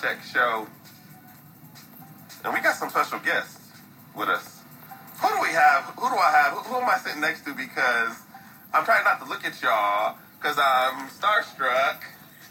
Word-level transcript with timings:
Check 0.00 0.22
Show. 0.22 0.66
And 2.44 2.54
we 2.54 2.60
got 2.60 2.76
some 2.76 2.90
special 2.90 3.18
guests 3.20 3.60
with 4.16 4.28
us. 4.28 4.62
Who 5.20 5.28
do 5.28 5.40
we 5.42 5.48
have? 5.48 5.84
Who 5.96 6.08
do 6.08 6.16
I 6.16 6.30
have? 6.30 6.52
Who, 6.52 6.74
who 6.74 6.76
am 6.80 6.88
I 6.88 6.98
sitting 6.98 7.20
next 7.20 7.44
to? 7.44 7.54
Because 7.54 8.16
I'm 8.72 8.84
trying 8.84 9.04
not 9.04 9.20
to 9.20 9.28
look 9.28 9.44
at 9.44 9.60
y'all 9.62 10.16
because 10.40 10.58
I'm 10.58 11.08
starstruck 11.08 12.02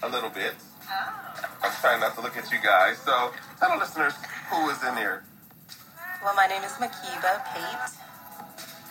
a 0.03 0.09
little 0.09 0.29
bit. 0.29 0.53
Oh. 0.89 1.53
I'm 1.63 1.71
trying 1.81 1.99
not 1.99 2.15
to 2.15 2.21
look 2.21 2.37
at 2.37 2.51
you 2.51 2.59
guys. 2.63 2.97
So 2.99 3.31
tell 3.59 3.71
the 3.71 3.77
listeners 3.77 4.13
who 4.49 4.69
is 4.69 4.83
in 4.83 4.95
here. 4.97 5.23
Well, 6.23 6.35
my 6.35 6.47
name 6.47 6.63
is 6.63 6.73
Makiba 6.73 7.43
Pate. 7.53 7.91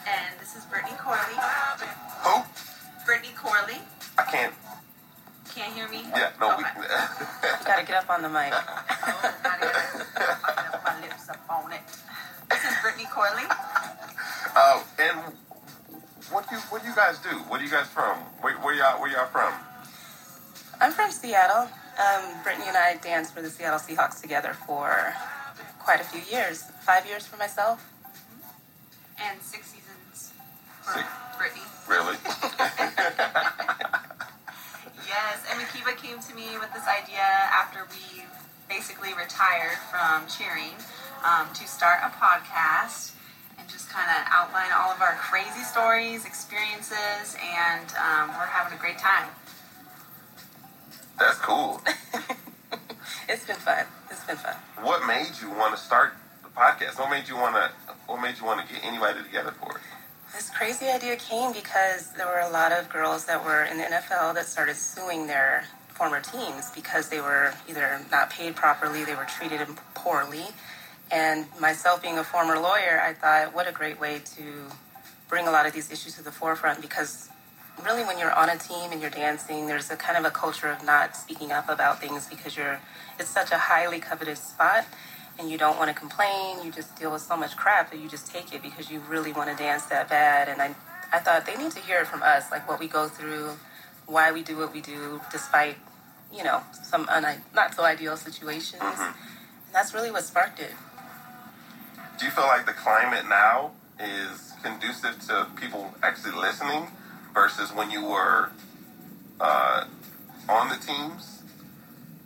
And 0.09 0.41
this 0.41 0.57
is 0.57 0.65
Brittany 0.67 0.97
Corley. 0.99 1.37
Who? 2.23 2.43
Brittany 3.05 3.35
Corley. 3.37 3.83
I 4.19 4.23
can't. 4.23 4.55
Can't 5.57 5.73
hear 5.73 5.89
me? 5.89 6.03
Yeah, 6.15 6.33
no, 6.39 6.53
okay. 6.53 6.65
we. 6.77 6.85
You 6.85 7.65
gotta 7.65 7.87
get 7.87 7.97
up 7.97 8.11
on 8.11 8.21
the 8.21 8.29
mic. 8.29 8.53
Oh, 8.53 9.35
not 9.43 9.57
even. 9.57 9.73
I 10.15 10.69
put 10.71 10.85
my 10.85 11.01
lips 11.01 11.31
up 11.31 11.41
on 11.49 11.73
it. 11.73 11.81
This 12.51 12.63
is 12.63 12.77
Brittany 12.83 13.07
Corley. 13.11 13.45
Oh, 14.55 14.85
and 14.99 15.33
what 16.31 16.47
do 16.51 16.57
you 16.57 16.61
what 16.69 16.83
do 16.83 16.89
you 16.89 16.95
guys 16.95 17.19
do? 17.21 17.31
What 17.49 17.63
are 17.63 17.65
you 17.65 17.71
guys 17.71 17.87
from? 17.87 18.19
Where, 18.43 18.53
where 18.59 18.75
y'all 18.75 19.01
where 19.01 19.11
y'all 19.11 19.29
from? 19.29 19.55
I'm 20.79 20.93
from 20.93 21.11
Seattle. 21.11 21.71
Um, 21.97 22.43
Brittany 22.43 22.67
and 22.69 22.77
I 22.77 22.99
danced 23.03 23.33
for 23.35 23.41
the 23.41 23.49
Seattle 23.49 23.79
Seahawks 23.79 24.21
together 24.21 24.55
for 24.67 25.15
quite 25.79 26.03
a 26.03 26.05
few 26.05 26.21
years. 26.31 26.65
Five 26.85 27.07
years 27.07 27.27
for 27.27 27.39
myself. 27.39 27.83
And 29.19 29.41
six 29.41 29.69
seasons 29.69 30.35
for 30.83 30.93
Six. 30.99 31.07
Brittany. 31.39 31.63
Really? 31.89 32.17
Yes, 35.17 35.41
and 35.51 35.59
Makiba 35.59 35.97
came 35.97 36.21
to 36.21 36.35
me 36.35 36.59
with 36.61 36.69
this 36.75 36.85
idea 36.85 37.25
after 37.25 37.87
we 37.89 38.25
basically 38.69 39.15
retired 39.15 39.79
from 39.89 40.29
cheering 40.29 40.77
um, 41.25 41.49
to 41.55 41.67
start 41.67 42.01
a 42.05 42.13
podcast 42.13 43.13
and 43.59 43.67
just 43.67 43.89
kind 43.89 44.11
of 44.11 44.27
outline 44.29 44.69
all 44.77 44.93
of 44.93 45.01
our 45.01 45.15
crazy 45.15 45.65
stories, 45.65 46.27
experiences, 46.27 47.35
and 47.41 47.89
um, 47.97 48.29
we're 48.37 48.45
having 48.45 48.77
a 48.77 48.81
great 48.81 48.99
time. 48.99 49.29
That's 51.19 51.39
cool. 51.39 51.81
It's 53.29 53.45
been 53.45 53.57
fun. 53.57 53.87
It's 54.11 54.23
been 54.25 54.37
fun. 54.37 54.55
What 54.83 55.05
made 55.07 55.33
you 55.43 55.51
want 55.51 55.75
to 55.75 55.81
start 55.81 56.13
the 56.43 56.49
podcast? 56.49 56.99
What 56.99 57.11
made 57.11 57.27
you 57.29 57.37
want 57.37 57.57
to 57.57 57.71
What 58.07 58.21
made 58.23 58.39
you 58.39 58.45
want 58.45 58.65
to 58.65 58.73
get 58.73 58.85
anybody 58.85 59.23
together 59.25 59.51
for 59.51 59.79
it? 59.79 59.83
This 60.37 60.51
crazy 60.51 60.89
idea 60.89 61.17
came 61.17 61.55
because 61.55 62.13
there 62.13 62.27
were 62.27 62.41
a 62.41 62.51
lot 62.51 62.71
of 62.71 62.91
girls 62.91 63.25
that 63.25 63.43
were 63.43 63.63
in 63.63 63.79
the 63.79 63.85
NFL 63.85 64.35
that 64.35 64.45
started 64.45 64.77
suing 64.77 65.27
their 65.27 65.65
former 65.89 66.21
teams 66.21 66.71
because 66.73 67.09
they 67.09 67.23
were 67.23 67.55
either 67.67 68.03
not 68.13 68.29
paid 68.29 68.55
properly, 68.55 69.03
they 69.03 69.15
were 69.15 69.25
treated 69.25 69.67
poorly. 69.95 70.45
And 71.11 71.47
myself 71.59 72.03
being 72.03 72.19
a 72.19 72.23
former 72.23 72.59
lawyer, 72.59 73.01
I 73.03 73.15
thought, 73.15 73.55
what 73.55 73.67
a 73.67 73.73
great 73.73 73.99
way 73.99 74.21
to 74.37 74.45
bring 75.27 75.49
a 75.49 75.51
lot 75.51 75.65
of 75.65 75.73
these 75.73 75.91
issues 75.91 76.17
to 76.17 76.23
the 76.23 76.33
forefront 76.33 76.83
because 76.83 77.31
really 77.83 78.05
when 78.05 78.19
you're 78.19 78.35
on 78.35 78.51
a 78.51 78.59
team 78.59 78.93
and 78.93 79.01
you're 79.01 79.09
dancing, 79.09 79.67
there's 79.67 79.91
a 79.91 79.97
kind 79.97 80.19
of 80.19 80.27
a 80.27 80.31
culture 80.31 80.69
of 80.69 80.85
not 80.85 81.17
speaking 81.17 81.51
up 81.51 81.71
about 81.71 81.99
things 81.99 82.27
because 82.27 82.59
you're 82.59 82.79
it's 83.19 83.31
such 83.31 83.53
a 83.53 83.59
highly 83.59 84.01
coveted 84.01 84.37
spot 84.37 84.85
and 85.39 85.51
you 85.51 85.59
don't 85.59 85.77
want 85.79 85.89
to 85.89 85.95
complain. 85.95 86.65
You 86.65 86.73
just 86.73 86.97
deal 86.97 87.13
with 87.13 87.23
so 87.23 87.37
much 87.37 87.57
crap 87.57 87.91
that 87.91 88.01
you 88.01 88.09
just 88.09 88.31
take 88.31 88.53
it 88.53 88.63
because 88.63 88.91
you 88.91 89.01
really 89.09 89.33
want 89.33 89.51
to 89.51 89.57
dance 89.57 89.85
that 89.87 90.09
bad. 90.09 90.49
And 90.49 90.61
I, 90.63 90.75
I 91.13 91.19
thought 91.19 91.47
they 91.47 91.57
need 91.57 91.73
to 91.73 91.81
hear 91.81 92.01
it 92.01 92.07
from 92.07 92.23
us, 92.23 92.51
like 92.51 92.69
what 92.69 92.81
we 92.81 92.89
go 92.89 93.09
through, 93.09 93.53
why 94.07 94.33
we 94.33 94.43
do 94.43 94.57
what 94.57 94.73
we 94.73 94.81
do, 94.81 95.21
despite, 95.31 95.77
you 96.33 96.45
know, 96.45 96.63
some 96.83 97.09
un- 97.09 97.43
not 97.55 97.75
so 97.75 97.85
ideal 97.85 98.17
situations. 98.17 98.83
And 98.83 99.15
that's 99.73 99.93
really 99.95 100.11
what 100.11 100.25
sparked 100.25 100.61
it. 100.61 100.73
Do 102.19 102.25
you 102.25 102.31
feel 102.31 102.45
like 102.45 102.65
the 102.65 102.73
climate 102.73 103.29
now 103.29 103.73
is 104.01 104.55
conducive 104.63 105.21
to 105.29 105.47
people 105.57 105.95
actually 106.03 106.33
listening 106.33 106.89
versus 107.35 107.73
when 107.73 107.91
you 107.91 108.05
were 108.05 108.51
uh, 109.39 109.85
on 110.49 110.69
the 110.71 110.77
teams? 110.77 111.43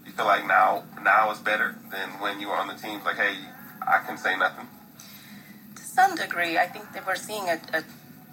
You 0.07 0.13
feel 0.13 0.27
like 0.27 0.47
now 0.47 0.85
now 1.03 1.31
is 1.31 1.39
better 1.39 1.77
than 1.91 2.09
when 2.21 2.41
you 2.41 2.49
were 2.49 2.57
on 2.57 2.69
the 2.69 2.75
teams. 2.75 3.05
Like, 3.05 3.17
hey, 3.17 3.37
I 3.87 3.99
can 4.07 4.17
say 4.17 4.37
nothing. 4.37 4.67
To 5.77 5.83
some 5.83 6.15
degree, 6.15 6.59
I 6.59 6.67
think 6.67 6.93
that 6.93 7.07
we're 7.07 7.17
seeing 7.17 7.49
a, 7.49 7.61
a, 7.73 7.83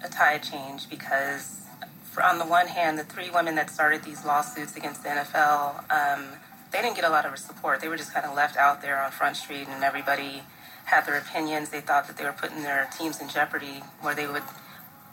a 0.04 0.08
tide 0.08 0.42
change 0.42 0.88
because, 0.88 1.62
for, 2.04 2.22
on 2.22 2.38
the 2.38 2.44
one 2.46 2.66
hand, 2.66 2.98
the 2.98 3.04
three 3.04 3.30
women 3.30 3.54
that 3.56 3.70
started 3.70 4.02
these 4.02 4.24
lawsuits 4.24 4.76
against 4.76 5.02
the 5.02 5.10
NFL, 5.10 5.90
um, 5.90 6.26
they 6.70 6.82
didn't 6.82 6.96
get 6.96 7.04
a 7.04 7.10
lot 7.10 7.24
of 7.24 7.38
support. 7.38 7.80
They 7.80 7.88
were 7.88 7.96
just 7.96 8.12
kind 8.12 8.26
of 8.26 8.34
left 8.34 8.56
out 8.56 8.82
there 8.82 9.02
on 9.02 9.10
Front 9.10 9.36
Street, 9.36 9.68
and 9.68 9.82
everybody 9.82 10.42
had 10.84 11.06
their 11.06 11.18
opinions. 11.18 11.70
They 11.70 11.80
thought 11.80 12.06
that 12.06 12.16
they 12.16 12.24
were 12.24 12.32
putting 12.32 12.62
their 12.62 12.88
teams 12.98 13.20
in 13.20 13.28
jeopardy, 13.28 13.82
where 14.00 14.14
they 14.14 14.26
would 14.26 14.42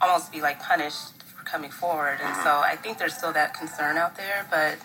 almost 0.02 0.32
be 0.32 0.42
like 0.42 0.62
punished 0.62 1.24
for 1.24 1.44
coming 1.46 1.72
forward. 1.72 2.20
And 2.22 2.36
so 2.38 2.50
I 2.60 2.76
think 2.76 2.98
there's 2.98 3.16
still 3.18 3.34
that 3.34 3.54
concern 3.54 3.98
out 3.98 4.18
there, 4.18 4.46
but 4.50 4.78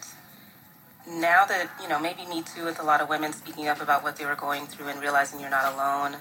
now 1.09 1.45
that 1.47 1.69
you 1.83 1.89
know 1.89 1.99
maybe 1.99 2.27
me 2.27 2.43
too 2.43 2.65
with 2.65 2.79
a 2.81 2.83
lot 2.83 3.01
of 3.01 3.09
women 3.09 3.33
speaking 3.33 3.69
up 3.69 3.81
about 3.81 4.03
what 4.03 4.17
they 4.17 4.27
were 4.27 4.35
going 4.35 4.67
through 4.67 4.89
and 4.89 5.01
realizing 5.01 5.41
you're 5.41 5.51
not 5.51 5.73
alone 5.75 6.17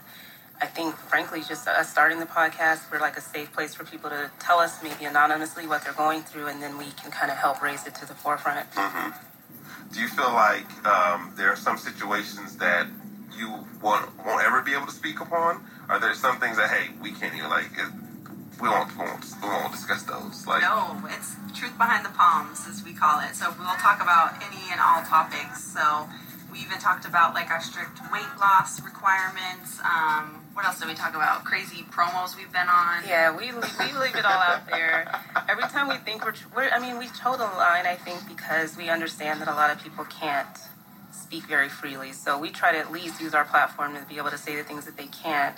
i 0.61 0.65
think 0.65 0.95
frankly 0.95 1.41
just 1.41 1.67
us 1.67 1.91
starting 1.91 2.19
the 2.19 2.25
podcast 2.25 2.89
we're 2.91 2.99
like 2.99 3.17
a 3.17 3.21
safe 3.21 3.51
place 3.53 3.75
for 3.75 3.83
people 3.83 4.09
to 4.09 4.31
tell 4.39 4.59
us 4.59 4.81
maybe 4.81 5.05
anonymously 5.05 5.67
what 5.67 5.83
they're 5.83 5.93
going 5.93 6.21
through 6.21 6.47
and 6.47 6.61
then 6.61 6.77
we 6.77 6.85
can 7.01 7.11
kind 7.11 7.31
of 7.31 7.37
help 7.37 7.61
raise 7.61 7.85
it 7.85 7.93
to 7.95 8.05
the 8.05 8.13
forefront 8.15 8.65
Do 9.91 9.99
you 9.99 10.07
feel 10.07 10.31
like 10.33 10.69
um, 10.85 11.33
there 11.35 11.49
are 11.51 11.55
some 11.55 11.77
situations 11.77 12.57
that 12.57 12.87
you 13.37 13.49
won't, 13.81 14.05
won't 14.23 14.43
ever 14.45 14.61
be 14.61 14.73
able 14.73 14.85
to 14.85 14.91
speak 14.91 15.19
upon? 15.19 15.63
Are 15.87 15.99
there 15.99 16.13
some 16.13 16.39
things 16.39 16.57
that 16.57 16.69
hey 16.69 16.91
we 17.01 17.11
can't 17.11 17.33
even 17.35 17.49
like 17.49 17.71
we 18.61 18.67
won't, 18.69 18.91
we 18.97 19.05
won't 19.05 19.25
we 19.41 19.47
won't 19.49 19.71
discuss 19.71 20.03
those? 20.03 20.45
Like 20.47 20.61
No, 20.61 21.01
it's 21.09 21.35
truth 21.57 21.77
behind 21.77 22.05
the 22.05 22.09
palms, 22.09 22.65
as 22.69 22.83
we 22.83 22.93
call 22.93 23.19
it. 23.21 23.35
So 23.35 23.53
we'll 23.57 23.79
talk 23.79 24.01
about 24.01 24.35
any 24.43 24.63
and 24.71 24.79
all 24.81 25.01
topics. 25.03 25.63
So 25.63 26.07
we 26.51 26.59
even 26.59 26.77
talked 26.79 27.05
about 27.05 27.33
like 27.33 27.49
our 27.51 27.61
strict 27.61 27.99
weight 28.11 28.33
loss 28.39 28.81
requirements. 28.83 29.79
Um, 29.83 30.35
what 30.53 30.65
else 30.65 30.79
did 30.79 30.89
we 30.89 30.93
talk 30.95 31.15
about? 31.15 31.45
Crazy 31.45 31.83
promos 31.89 32.35
we've 32.35 32.51
been 32.51 32.67
on. 32.67 33.03
yeah 33.07 33.31
we, 33.35 33.51
leave- 33.51 33.79
we 33.79 33.93
leave 33.99 34.15
it 34.15 34.25
all 34.25 34.41
out 34.41 34.67
there 34.67 35.07
every 35.47 35.63
time 35.63 35.87
we 35.87 35.95
think 35.97 36.25
we're, 36.25 36.33
we're 36.55 36.69
i 36.71 36.79
mean 36.79 36.97
we 36.97 37.07
toe 37.07 37.33
the 37.37 37.43
line 37.45 37.85
i 37.85 37.95
think 37.95 38.27
because 38.27 38.75
we 38.75 38.89
understand 38.89 39.39
that 39.41 39.47
a 39.47 39.53
lot 39.53 39.71
of 39.71 39.81
people 39.81 40.03
can't 40.05 40.57
speak 41.13 41.43
very 41.43 41.69
freely 41.69 42.11
so 42.11 42.37
we 42.37 42.49
try 42.49 42.71
to 42.73 42.77
at 42.77 42.91
least 42.91 43.21
use 43.21 43.33
our 43.33 43.45
platform 43.45 43.95
to 43.95 44.01
be 44.09 44.17
able 44.17 44.29
to 44.29 44.37
say 44.37 44.55
the 44.55 44.63
things 44.63 44.85
that 44.85 44.97
they 44.97 45.07
can't 45.07 45.55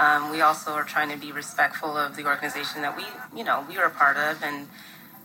um, 0.00 0.30
we 0.32 0.40
also 0.40 0.72
are 0.72 0.84
trying 0.84 1.10
to 1.10 1.16
be 1.16 1.30
respectful 1.32 1.96
of 1.96 2.16
the 2.16 2.24
organization 2.26 2.82
that 2.82 2.96
we 2.96 3.04
you 3.36 3.44
know 3.44 3.64
we 3.68 3.76
are 3.76 3.86
a 3.86 3.90
part 3.90 4.16
of 4.16 4.42
and 4.42 4.66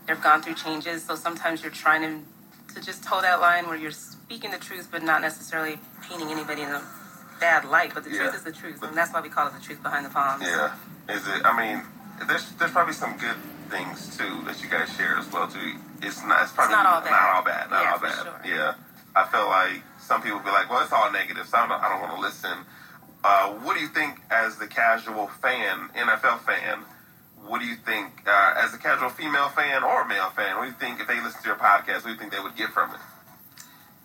they've 0.08 0.22
gone 0.22 0.42
through 0.42 0.56
changes 0.56 1.04
so 1.04 1.16
sometimes 1.16 1.64
you're 1.64 1.72
trying 1.86 2.02
to 2.02 2.74
to 2.76 2.82
just 2.86 3.04
toe 3.04 3.22
that 3.22 3.40
line 3.40 3.68
where 3.68 3.78
you're 3.78 3.92
speaking 3.92 4.52
the 4.52 4.58
truth 4.58 4.90
but 4.92 5.02
not 5.02 5.22
necessarily 5.22 5.78
painting 6.08 6.28
anybody 6.30 6.62
in 6.62 6.70
a 6.70 6.82
bad 7.40 7.64
light 7.66 7.92
but 7.94 8.04
the 8.04 8.10
Yeah. 8.12 8.18
truth 8.24 8.36
is 8.36 8.44
the 8.44 8.52
truth 8.52 8.84
and 8.84 8.96
that's 8.98 9.14
why 9.14 9.22
we 9.22 9.30
call 9.30 9.48
it 9.48 9.54
the 9.54 9.62
truth 9.62 9.82
behind 9.82 10.06
the 10.06 10.10
palms 10.10 10.44
Yeah. 10.44 10.72
Is 11.08 11.28
it? 11.28 11.46
I 11.46 11.54
mean, 11.56 11.84
there's 12.28 12.50
there's 12.58 12.72
probably 12.72 12.94
some 12.96 13.16
good 13.18 13.38
things 13.70 14.18
too 14.18 14.42
that 14.46 14.58
you 14.64 14.68
guys 14.70 14.90
share 14.98 15.18
as 15.20 15.32
well 15.32 15.48
too. 15.48 15.76
It's 16.02 16.26
not. 16.26 16.42
It's 16.44 16.52
probably 16.52 16.74
not 16.76 16.88
all 16.88 17.02
bad. 17.02 17.12
Not 17.12 17.36
all 17.36 17.44
bad. 17.44 17.70
Not 17.70 17.84
Yeah, 17.84 17.92
all 17.94 18.00
bad. 18.00 18.24
sure. 18.26 18.42
Yeah. 18.44 18.74
I 19.16 19.24
feel 19.30 19.46
like 19.46 19.84
some 20.00 20.24
people 20.24 20.40
be 20.40 20.50
like, 20.50 20.68
well, 20.68 20.82
it's 20.82 20.92
all 20.92 21.12
negative, 21.12 21.46
so 21.48 21.60
I 21.60 21.68
don't, 21.68 21.78
I 21.80 21.90
don't 21.90 22.02
want 22.02 22.16
to 22.16 22.22
listen. 22.22 22.58
Uh, 23.26 23.50
what 23.66 23.74
do 23.74 23.82
you 23.82 23.88
think 23.90 24.22
as 24.30 24.58
the 24.58 24.68
casual 24.68 25.26
fan, 25.42 25.90
NFL 25.98 26.46
fan? 26.46 26.86
What 27.42 27.58
do 27.58 27.66
you 27.66 27.74
think 27.74 28.22
uh, 28.30 28.54
as 28.62 28.72
a 28.76 28.78
casual 28.78 29.10
female 29.10 29.50
fan 29.50 29.82
or 29.82 30.06
male 30.06 30.30
fan? 30.30 30.58
What 30.58 30.66
do 30.66 30.70
you 30.70 30.78
think 30.78 31.02
if 31.02 31.08
they 31.08 31.18
listen 31.26 31.42
to 31.42 31.48
your 31.50 31.58
podcast? 31.58 32.06
What 32.06 32.14
do 32.14 32.14
you 32.14 32.20
think 32.22 32.32
they 32.32 32.40
would 32.40 32.56
get 32.56 32.70
from 32.70 32.94
it? 32.94 33.02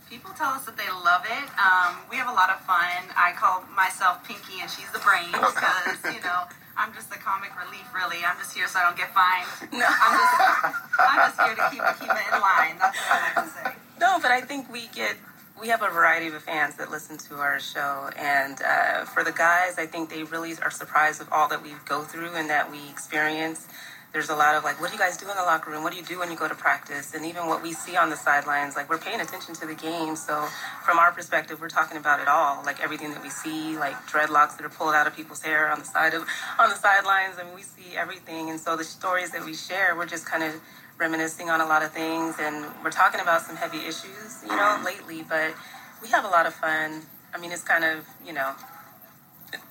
People 0.09 0.33
tell 0.33 0.57
us 0.57 0.65
that 0.65 0.81
they 0.81 0.89
love 1.05 1.29
it. 1.29 1.47
Um, 1.61 2.01
we 2.09 2.17
have 2.17 2.33
a 2.33 2.33
lot 2.33 2.49
of 2.49 2.65
fun. 2.65 3.13
I 3.13 3.37
call 3.37 3.61
myself 3.77 4.25
Pinky, 4.25 4.65
and 4.65 4.71
she's 4.73 4.89
the 4.89 5.05
brains 5.05 5.37
because 5.37 6.01
you 6.17 6.25
know 6.25 6.49
I'm 6.81 6.97
just 6.97 7.13
the 7.13 7.21
comic 7.21 7.53
relief. 7.61 7.93
Really, 7.93 8.25
I'm 8.25 8.41
just 8.41 8.57
here 8.57 8.73
so 8.73 8.81
I 8.81 8.89
don't 8.89 8.97
get 8.97 9.13
fined. 9.13 9.53
No. 9.69 9.85
I'm 9.85 10.17
just 10.17 10.33
I'm 10.97 11.19
just 11.29 11.39
here 11.45 11.57
to 11.61 11.65
keep 11.69 11.85
it 11.85 11.95
keep 12.01 12.09
it 12.09 12.25
in 12.25 12.41
line. 12.41 12.81
That's 12.81 12.97
what 12.97 13.13
I 13.13 13.21
like 13.21 13.37
to 13.37 13.53
say. 13.53 13.69
No, 14.01 14.17
but 14.17 14.33
I 14.33 14.41
think 14.41 14.73
we 14.73 14.89
get 14.97 15.21
we 15.61 15.69
have 15.69 15.83
a 15.83 15.91
variety 15.91 16.29
of 16.29 16.43
fans 16.43 16.77
that 16.77 16.91
listen 16.91 17.19
to 17.19 17.35
our 17.37 17.61
show, 17.61 18.11
and 18.17 18.61
uh, 18.63 19.05
for 19.05 19.23
the 19.23 19.33
guys, 19.33 19.79
I 19.79 19.87
think 19.87 20.09
they 20.09 20.23
really 20.25 20.55
are 20.63 20.71
surprised 20.71 21.21
of 21.21 21.29
all 21.31 21.49
that 21.49 21.63
we 21.63 21.73
go 21.87 22.03
through 22.03 22.35
and 22.35 22.49
that 22.49 22.71
we 22.71 22.89
experience. 22.89 23.69
There's 24.13 24.31
a 24.31 24.35
lot 24.35 24.57
of 24.57 24.65
like, 24.65 24.81
what 24.81 24.89
do 24.89 24.95
you 24.95 24.99
guys 24.99 25.17
do 25.17 25.31
in 25.31 25.37
the 25.37 25.43
locker 25.43 25.71
room? 25.71 25.85
What 25.85 25.93
do 25.93 25.99
you 25.99 26.05
do 26.05 26.19
when 26.19 26.33
you 26.33 26.37
go 26.37 26.49
to 26.49 26.55
practice? 26.55 27.15
And 27.15 27.25
even 27.25 27.47
what 27.47 27.63
we 27.63 27.73
see 27.73 27.97
on 27.97 28.11
the 28.11 28.17
sidelines, 28.17 28.75
like 28.75 28.91
we're 28.91 28.99
paying 28.99 29.21
attention 29.21 29.55
to 29.55 29.67
the 29.67 29.75
game. 29.75 30.17
So 30.17 30.49
from 30.85 30.99
our 30.99 31.13
perspective, 31.13 31.61
we're 31.61 31.69
talking 31.69 31.97
about 31.97 32.19
it 32.19 32.27
all, 32.27 32.61
like 32.65 32.83
everything 32.83 33.13
that 33.13 33.23
we 33.23 33.31
see, 33.31 33.79
like 33.79 33.95
dreadlocks 34.09 34.57
that 34.57 34.65
are 34.65 34.71
pulled 34.71 34.95
out 34.95 35.07
of 35.07 35.15
people's 35.15 35.43
hair 35.43 35.71
on 35.71 35.79
the 35.79 35.85
side 35.85 36.15
of 36.15 36.27
on 36.59 36.71
the 36.71 36.75
sidelines. 36.75 37.37
I 37.39 37.45
mean, 37.45 37.55
we 37.55 37.63
see 37.63 37.97
everything, 37.97 38.51
and 38.51 38.59
so 38.59 38.77
the 38.77 38.83
stories 38.83 39.31
that 39.31 39.45
we 39.45 39.55
share, 39.55 39.95
we're 39.95 40.07
just 40.07 40.27
kind 40.27 40.43
of 40.43 40.61
reminiscing 41.01 41.49
on 41.51 41.61
a 41.61 41.67
lot 41.67 41.83
of 41.83 41.91
things, 41.93 42.37
and 42.39 42.67
we're 42.85 42.91
talking 42.91 43.21
about 43.21 43.41
some 43.43 43.57
heavy 43.57 43.79
issues, 43.79 44.43
you 44.43 44.55
know, 44.55 44.81
lately. 44.85 45.25
But 45.29 45.55
We 46.03 46.09
have 46.09 46.25
a 46.25 46.29
lot 46.29 46.47
of 46.47 46.55
fun. 46.55 47.03
I 47.35 47.39
mean, 47.41 47.53
it's 47.53 47.63
kind 47.63 47.85
of 47.85 48.07
you 48.25 48.33
know, 48.33 48.53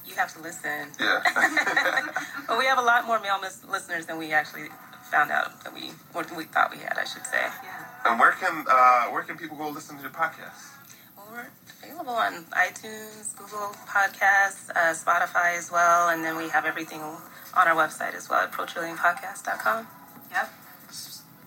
you 0.05 0.15
have 0.15 0.33
to 0.35 0.41
listen. 0.41 0.89
Yeah. 0.99 1.21
But 2.47 2.57
we 2.57 2.65
have 2.65 2.79
a 2.79 2.81
lot 2.81 3.05
more 3.05 3.19
male 3.19 3.39
mis- 3.39 3.63
listeners 3.69 4.07
than 4.07 4.17
we 4.17 4.33
actually 4.33 4.67
found 5.11 5.29
out 5.31 5.63
that 5.63 5.73
we 5.73 5.91
what 6.13 6.25
we 6.35 6.45
thought 6.45 6.71
we 6.71 6.79
had. 6.79 6.97
I 6.97 7.05
should 7.05 7.25
say. 7.25 7.41
Yeah. 7.63 7.85
and 8.11 8.19
where 8.19 8.31
can 8.31 8.65
uh, 8.67 9.05
where 9.13 9.21
can 9.23 9.37
people 9.37 9.55
go 9.57 9.69
listen 9.69 9.95
to 9.97 10.01
your 10.01 10.11
podcast? 10.11 10.61
Well, 11.15 11.27
we're 11.31 11.47
available 11.83 12.13
on 12.13 12.45
iTunes, 12.67 13.35
Google 13.37 13.75
Podcasts, 13.87 14.69
uh, 14.75 14.93
Spotify 14.97 15.57
as 15.57 15.71
well, 15.71 16.09
and 16.09 16.23
then 16.23 16.35
we 16.37 16.49
have 16.49 16.65
everything 16.65 17.01
on 17.01 17.67
our 17.67 17.75
website 17.75 18.15
as 18.15 18.29
well 18.29 18.41
at 18.41 18.51
procheerleadingpodcast.com. 18.51 19.87
Yep. 20.31 20.53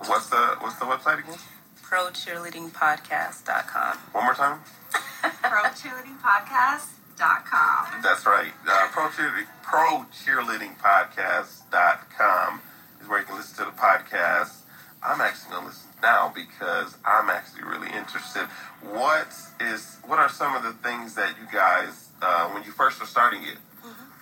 What's 0.07 0.29
the 0.31 0.57
what's 0.61 0.77
the 0.77 0.85
website 0.87 1.19
again? 1.21 1.39
Procheerleadingpodcast.com. 1.83 3.97
One 4.13 4.25
more 4.25 4.35
time. 4.35 4.61
Pro 5.23 5.31
ProCheerleadingPodcast.com. 5.51 8.03
That's 8.03 8.27
right. 8.27 8.53
Uh, 8.67 8.89
pro, 8.91 9.09
cheerleading, 9.09 9.47
pro 9.63 10.05
cheerleadingpodcast.com 10.13 12.61
is 13.01 13.07
where 13.09 13.21
you 13.21 13.27
can 13.27 13.37
listen 13.37 13.57
to 13.65 13.71
the 13.71 13.77
podcast. 13.77 14.63
I'm 15.05 15.21
actually 15.21 15.51
going 15.53 15.63
to 15.63 15.69
listen 15.69 15.91
now 16.03 16.33
because 16.35 16.97
I'm 17.05 17.31
actually 17.31 17.63
really 17.65 17.91
interested. 17.97 18.47
What 18.83 19.29
is 19.61 19.99
what 20.07 20.19
are 20.19 20.29
some 20.29 20.57
of 20.57 20.63
the 20.65 20.73
things 20.73 21.15
that 21.15 21.37
you 21.41 21.47
guys 21.53 22.09
uh, 22.21 22.49
when 22.51 22.65
you 22.65 22.73
first 22.73 22.99
were 23.01 23.07
starting 23.07 23.45
it? 23.45 23.59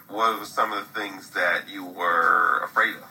What 0.09 0.39
were 0.39 0.45
some 0.45 0.73
of 0.73 0.93
the 0.93 1.01
things 1.01 1.31
that 1.31 1.69
you 1.71 1.85
were 1.87 2.61
afraid 2.65 2.97
of? 2.97 3.05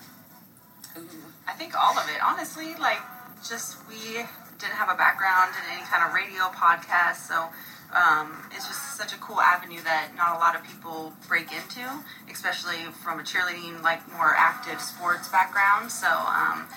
Ooh. 0.98 1.08
I 1.50 1.54
think 1.54 1.74
all 1.74 1.98
of 1.98 2.06
it, 2.14 2.22
honestly. 2.22 2.76
Like, 2.78 3.02
just 3.42 3.82
we 3.90 4.22
didn't 4.62 4.78
have 4.78 4.90
a 4.90 4.96
background 4.96 5.58
in 5.58 5.74
any 5.74 5.84
kind 5.90 6.06
of 6.06 6.14
radio 6.14 6.54
podcast, 6.54 7.26
so 7.26 7.50
um, 7.90 8.46
it's 8.54 8.68
just 8.68 8.98
such 8.98 9.14
a 9.14 9.18
cool 9.18 9.42
avenue 9.42 9.82
that 9.82 10.14
not 10.16 10.36
a 10.36 10.40
lot 10.40 10.54
of 10.54 10.62
people 10.62 11.14
break 11.28 11.50
into, 11.50 11.82
especially 12.30 12.86
from 13.02 13.20
a 13.20 13.24
cheerleading, 13.24 13.82
like 13.82 14.06
more 14.14 14.36
active 14.38 14.80
sports 14.80 15.28
background. 15.30 15.90
So 15.90 16.06
um, 16.06 16.70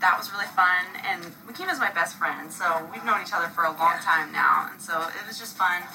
that 0.00 0.18
was 0.18 0.32
really 0.32 0.50
fun, 0.58 0.90
and 1.06 1.22
Makiba's 1.46 1.78
my 1.78 1.92
best 1.92 2.18
friend, 2.18 2.50
so 2.50 2.88
we've 2.90 3.04
known 3.04 3.22
each 3.22 3.32
other 3.32 3.46
for 3.54 3.62
a 3.62 3.70
long 3.70 4.02
time 4.02 4.32
now, 4.32 4.68
and 4.72 4.80
so 4.80 5.06
it 5.06 5.22
was 5.28 5.38
just 5.38 5.56
fun 5.56 5.86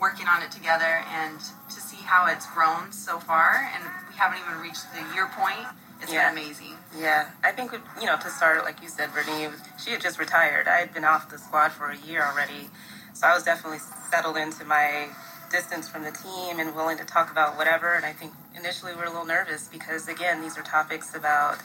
working 0.00 0.28
on 0.28 0.42
it 0.42 0.50
together 0.50 1.04
and 1.12 1.38
to 1.68 1.80
see 1.80 2.00
how 2.06 2.26
it's 2.26 2.46
grown 2.54 2.90
so 2.90 3.18
far. 3.18 3.68
And 3.74 3.84
we 4.08 4.16
haven't 4.16 4.40
even 4.40 4.62
reached 4.62 4.88
the 4.94 5.04
year 5.12 5.28
point. 5.36 5.68
It's 6.02 6.12
Yeah. 6.12 6.30
been 6.30 6.38
amazing. 6.44 6.76
Yeah, 6.96 7.28
I 7.44 7.52
think 7.52 7.72
you 8.00 8.06
know 8.06 8.16
to 8.16 8.30
start, 8.30 8.64
like 8.64 8.82
you 8.82 8.88
said, 8.88 9.12
Brittany, 9.12 9.48
she 9.82 9.90
had 9.92 10.00
just 10.00 10.18
retired. 10.18 10.66
I 10.68 10.78
had 10.78 10.92
been 10.94 11.04
off 11.04 11.28
the 11.30 11.38
squad 11.38 11.72
for 11.72 11.90
a 11.90 11.96
year 11.96 12.24
already, 12.24 12.70
so 13.14 13.26
I 13.28 13.34
was 13.34 13.44
definitely 13.44 13.78
settled 14.10 14.36
into 14.36 14.64
my 14.64 15.08
distance 15.50 15.88
from 15.88 16.02
the 16.04 16.10
team 16.12 16.58
and 16.60 16.74
willing 16.74 16.96
to 16.98 17.04
talk 17.04 17.30
about 17.30 17.56
whatever. 17.56 17.94
And 17.94 18.04
I 18.04 18.12
think 18.12 18.32
initially 18.56 18.92
we 18.92 18.98
were 18.98 19.04
a 19.06 19.10
little 19.10 19.26
nervous 19.26 19.68
because 19.68 20.08
again, 20.08 20.40
these 20.42 20.56
are 20.58 20.62
topics 20.62 21.14
about 21.14 21.58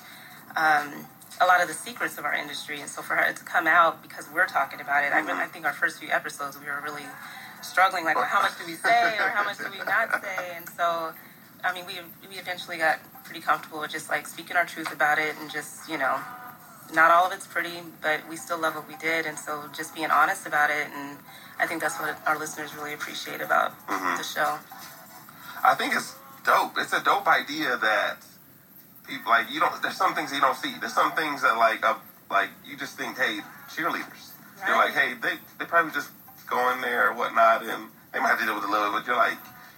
um, 0.55 1.05
a 1.41 1.45
lot 1.45 1.61
of 1.61 1.67
the 1.67 1.73
secrets 1.73 2.17
of 2.17 2.25
our 2.25 2.33
industry, 2.33 2.81
and 2.81 2.89
so 2.89 3.01
for 3.01 3.17
it 3.17 3.35
to 3.37 3.43
come 3.43 3.67
out 3.67 4.01
because 4.03 4.29
we're 4.33 4.47
talking 4.47 4.79
about 4.81 5.03
it, 5.03 5.11
I, 5.13 5.19
really, 5.19 5.33
I 5.41 5.47
think 5.47 5.65
our 5.65 5.73
first 5.73 5.99
few 5.99 6.09
episodes 6.09 6.59
we 6.59 6.65
were 6.67 6.81
really 6.83 7.05
struggling, 7.61 8.05
like, 8.05 8.15
well, 8.15 8.25
how 8.25 8.41
much 8.41 8.57
do 8.59 8.65
we 8.65 8.75
say 8.75 9.17
or 9.19 9.29
how 9.29 9.43
much 9.43 9.57
do 9.57 9.65
we 9.71 9.79
not 9.79 10.21
say, 10.23 10.53
and 10.55 10.67
so. 10.69 11.13
I 11.63 11.73
mean, 11.73 11.85
we 11.87 11.95
we 12.29 12.35
eventually 12.35 12.77
got 12.77 12.99
pretty 13.25 13.41
comfortable 13.41 13.81
with 13.81 13.91
just 13.91 14.09
like 14.09 14.27
speaking 14.27 14.55
our 14.55 14.65
truth 14.65 14.93
about 14.93 15.17
it 15.19 15.35
and 15.41 15.51
just 15.51 15.89
you 15.89 15.97
know, 15.97 16.17
not 16.93 17.11
all 17.11 17.25
of 17.25 17.33
it's 17.33 17.47
pretty, 17.47 17.81
but 18.01 18.21
we 18.29 18.37
still 18.37 18.59
love 18.59 18.75
what 18.75 18.87
we 18.87 18.95
did, 18.95 19.25
and 19.25 19.37
so 19.37 19.65
just 19.75 19.93
being 19.93 20.11
honest 20.11 20.45
about 20.45 20.69
it, 20.69 20.87
and 20.95 21.17
I 21.59 21.65
think 21.65 21.81
that's 21.81 21.99
what 21.99 22.17
our 22.25 22.37
listeners 22.37 22.75
really 22.75 22.93
appreciate 22.93 23.41
about 23.41 23.73
the 23.87 24.23
show. 24.23 24.59
I 25.63 25.73
think 25.75 25.95
it's 25.95 26.15
dope. 26.45 26.77
It's 26.77 26.93
a 26.93 27.03
dope 27.03 27.27
idea 27.27 27.77
that 27.77 28.17
people 29.07 29.31
like 29.31 29.51
you 29.51 29.59
don't. 29.59 29.81
There's 29.81 29.97
some 29.97 30.13
things 30.13 30.31
you 30.31 30.39
don't 30.39 30.55
see. 30.55 30.73
There's 30.79 30.93
some 30.93 31.13
things 31.13 31.41
that 31.41 31.57
like 31.57 31.85
uh, 31.85 31.95
like 32.29 32.49
you 32.65 32.77
just 32.77 32.97
think, 32.97 33.17
hey, 33.17 33.39
cheerleaders. 33.69 34.31
You're 34.65 34.77
like, 34.77 34.93
hey, 34.93 35.13
they 35.21 35.35
they 35.59 35.65
probably 35.65 35.91
just 35.91 36.09
go 36.49 36.71
in 36.73 36.81
there 36.81 37.09
or 37.09 37.13
whatnot, 37.15 37.63
and 37.63 37.89
they 38.13 38.19
might 38.19 38.29
have 38.29 38.39
to 38.39 38.45
deal 38.45 38.55
with 38.55 38.63
a 38.63 38.71
little. 38.71 38.91
But 38.91 39.07
you're 39.07 39.17
like, 39.17 39.37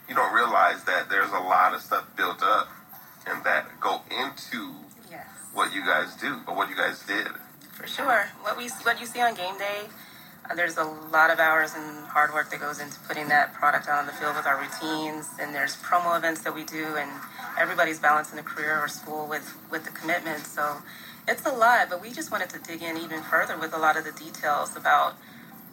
you 0.10 0.16
don't 0.16 0.34
realize 0.34 0.84
that 0.84 1.10
there's 1.10 1.32
a 1.32 1.40
lot 1.40 1.74
of 1.74 1.82
stuff 1.82 2.06
built 2.16 2.44
up 2.44 2.68
and 3.30 3.44
that 3.44 3.80
go 3.80 4.02
into 4.12 4.74
Yes, 5.12 5.26
what 5.54 5.74
you 5.74 5.86
guys 5.86 6.16
do 6.16 6.40
or 6.48 6.56
what 6.56 6.70
you 6.70 6.76
guys 6.76 7.04
did. 7.06 7.28
for 7.74 7.88
sure. 7.88 8.28
What 8.42 8.58
we 8.58 8.70
what 8.84 9.00
you 9.00 9.06
see 9.06 9.22
on 9.22 9.34
game 9.36 9.58
day. 9.58 9.84
Uh, 10.50 10.56
there's 10.56 10.78
a 10.78 10.84
lot 10.84 11.30
of 11.30 11.40
hours 11.40 11.74
and 11.76 12.06
hard 12.08 12.34
work 12.34 12.50
that 12.52 12.60
goes 12.62 12.80
into 12.80 12.98
putting 13.02 13.28
that 13.28 13.54
product 13.54 13.88
out 13.90 14.00
on 14.00 14.06
the 14.06 14.14
field 14.14 14.34
with 14.36 14.46
our 14.48 14.58
routines, 14.60 15.28
and 15.42 15.54
there's 15.54 15.76
promo 15.78 16.18
events 16.18 16.42
that 16.42 16.56
we 16.56 16.64
do, 16.64 16.96
and 16.96 17.12
everybody's 17.60 18.00
balancing 18.00 18.40
a 18.40 18.44
career 18.44 18.80
or 18.80 18.88
school 18.88 19.28
with 19.28 19.56
with 19.72 19.84
the 19.84 19.92
commitment. 19.92 20.46
So 20.46 20.78
it's 21.28 21.46
a 21.46 21.52
lot, 21.52 21.90
but 21.90 22.02
we 22.02 22.12
just 22.12 22.32
wanted 22.32 22.50
to 22.52 22.60
dig 22.60 22.82
in 22.82 22.98
even 22.98 23.22
further 23.24 23.58
with 23.58 23.74
a 23.74 23.78
lot 23.78 23.98
of 23.98 24.06
the 24.06 24.14
details 24.14 24.76
about 24.78 25.16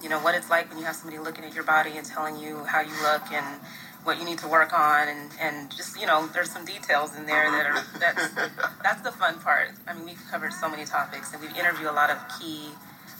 you 0.02 0.08
know 0.08 0.18
what 0.20 0.34
it's 0.34 0.50
like 0.50 0.68
when 0.68 0.78
you 0.78 0.84
have 0.84 0.96
somebody 0.96 1.18
looking 1.22 1.44
at 1.44 1.54
your 1.54 1.64
body 1.64 1.92
and 1.96 2.04
telling 2.06 2.36
you 2.36 2.64
how 2.64 2.80
you 2.80 2.92
look 3.02 3.30
and 3.32 3.60
what 4.04 4.18
you 4.18 4.24
need 4.24 4.38
to 4.38 4.48
work 4.48 4.72
on 4.72 5.08
and, 5.08 5.30
and 5.40 5.70
just 5.70 5.98
you 6.00 6.06
know 6.06 6.26
there's 6.28 6.50
some 6.50 6.64
details 6.64 7.16
in 7.16 7.26
there 7.26 7.50
that 7.50 7.66
are 7.66 7.82
that's 7.98 8.34
that's 8.82 9.02
the 9.02 9.12
fun 9.12 9.38
part 9.40 9.70
i 9.88 9.94
mean 9.94 10.04
we've 10.04 10.22
covered 10.30 10.52
so 10.52 10.68
many 10.68 10.84
topics 10.84 11.32
and 11.32 11.42
we've 11.42 11.56
interviewed 11.56 11.88
a 11.88 11.92
lot 11.92 12.10
of 12.10 12.18
key 12.38 12.68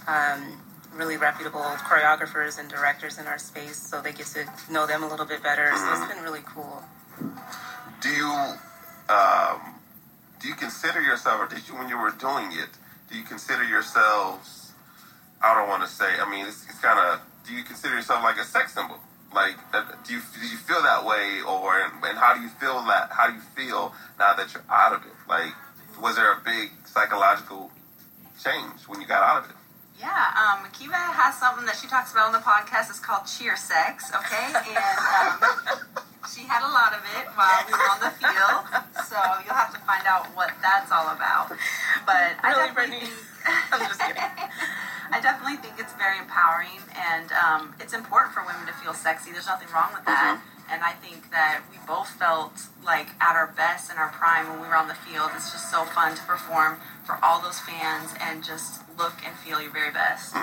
um, 0.06 0.60
really 0.94 1.16
reputable 1.16 1.60
choreographers 1.88 2.58
and 2.58 2.68
directors 2.68 3.18
in 3.18 3.26
our 3.26 3.38
space 3.38 3.76
so 3.76 4.00
they 4.00 4.12
get 4.12 4.26
to 4.26 4.44
know 4.70 4.86
them 4.86 5.02
a 5.02 5.08
little 5.08 5.26
bit 5.26 5.42
better 5.42 5.70
so 5.74 5.92
it's 5.92 6.12
been 6.12 6.22
really 6.22 6.42
cool 6.46 6.82
Do 8.02 8.10
you 8.10 8.30
um, 9.08 9.74
do 10.40 10.48
you 10.48 10.54
consider 10.54 11.00
yourself, 11.00 11.40
or 11.40 11.46
did 11.54 11.66
you 11.68 11.74
when 11.74 11.88
you 11.88 11.98
were 11.98 12.10
doing 12.10 12.52
it? 12.52 12.68
Do 13.10 13.16
you 13.16 13.24
consider 13.24 13.64
yourselves? 13.64 14.72
I 15.42 15.54
don't 15.54 15.68
want 15.68 15.82
to 15.84 15.88
say. 15.88 16.18
I 16.20 16.30
mean, 16.30 16.46
it's, 16.46 16.64
it's 16.68 16.80
kind 16.80 16.98
of. 16.98 17.20
Do 17.46 17.54
you 17.54 17.62
consider 17.62 17.94
yourself 17.94 18.22
like 18.22 18.38
a 18.38 18.44
sex 18.44 18.74
symbol? 18.74 18.96
Like, 19.34 19.56
uh, 19.74 19.82
do 20.06 20.14
you 20.14 20.20
do 20.40 20.46
you 20.46 20.56
feel 20.56 20.80
that 20.82 21.04
way, 21.04 21.40
or 21.46 21.80
and, 21.80 21.92
and 22.04 22.16
how 22.18 22.34
do 22.34 22.40
you 22.40 22.48
feel 22.48 22.80
that? 22.86 23.10
How 23.10 23.26
do 23.28 23.34
you 23.34 23.42
feel 23.56 23.92
now 24.18 24.34
that 24.34 24.52
you're 24.54 24.62
out 24.70 24.92
of 24.94 25.02
it? 25.04 25.12
Like, 25.28 25.52
was 26.00 26.14
there 26.16 26.32
a 26.32 26.40
big 26.44 26.70
psychological 26.86 27.70
change 28.42 28.86
when 28.86 29.00
you 29.00 29.06
got 29.06 29.22
out 29.22 29.44
of 29.44 29.50
it? 29.50 29.56
Yeah, 29.98 30.10
um, 30.38 30.62
Makiba 30.66 30.94
has 30.94 31.38
something 31.38 31.66
that 31.66 31.76
she 31.76 31.86
talks 31.86 32.12
about 32.12 32.26
on 32.26 32.32
the 32.32 32.42
podcast. 32.42 32.90
It's 32.90 32.98
called 32.98 33.26
cheer 33.26 33.56
sex, 33.56 34.10
okay? 34.14 34.50
And 34.54 34.76
um, 34.78 35.94
she 36.30 36.42
had 36.46 36.62
a 36.66 36.70
lot 36.70 36.92
of 36.94 37.02
it 37.18 37.26
while 37.38 37.62
we 37.66 37.72
were 37.72 37.90
on 37.94 38.00
the 38.02 38.10
field, 38.18 38.62
so 39.06 39.16
you'll 39.46 39.54
have 39.54 39.72
to 39.74 39.78
find 39.86 40.02
out 40.06 40.26
what 40.34 40.50
that's 40.62 40.90
all 40.90 41.08
about. 41.14 41.48
But 42.06 42.38
I 42.42 42.54
Really, 42.54 42.74
definitely 42.74 42.74
Brittany? 42.74 43.06
think 43.06 43.72
I'm 43.72 43.80
just 43.86 44.00
kidding. 44.02 44.22
I 45.10 45.20
definitely 45.20 45.56
think 45.56 45.74
it's 45.78 45.92
very 45.94 46.18
empowering, 46.18 46.80
and 46.96 47.30
um, 47.32 47.74
it's 47.80 47.92
important 47.92 48.34
for 48.34 48.44
women 48.44 48.66
to 48.66 48.72
feel 48.72 48.94
sexy. 48.94 49.32
There's 49.32 49.46
nothing 49.46 49.68
wrong 49.74 49.90
with 49.92 50.04
that. 50.06 50.40
And 50.70 50.82
I 50.82 50.92
think 50.92 51.30
that 51.30 51.60
we 51.70 51.76
both 51.86 52.08
felt 52.08 52.52
like 52.82 53.08
at 53.20 53.36
our 53.36 53.52
best 53.52 53.92
in 53.92 53.98
our 53.98 54.08
prime 54.08 54.48
when 54.48 54.60
we 54.62 54.66
were 54.66 54.76
on 54.76 54.88
the 54.88 54.94
field. 54.94 55.30
It's 55.36 55.52
just 55.52 55.70
so 55.70 55.84
fun 55.84 56.16
to 56.16 56.22
perform 56.22 56.78
for 57.04 57.18
all 57.22 57.40
those 57.42 57.60
fans 57.60 58.14
and 58.20 58.42
just 58.42 58.80
look 58.98 59.14
and 59.26 59.36
feel 59.36 59.60
your 59.60 59.70
very 59.72 59.92
best. 59.92 60.34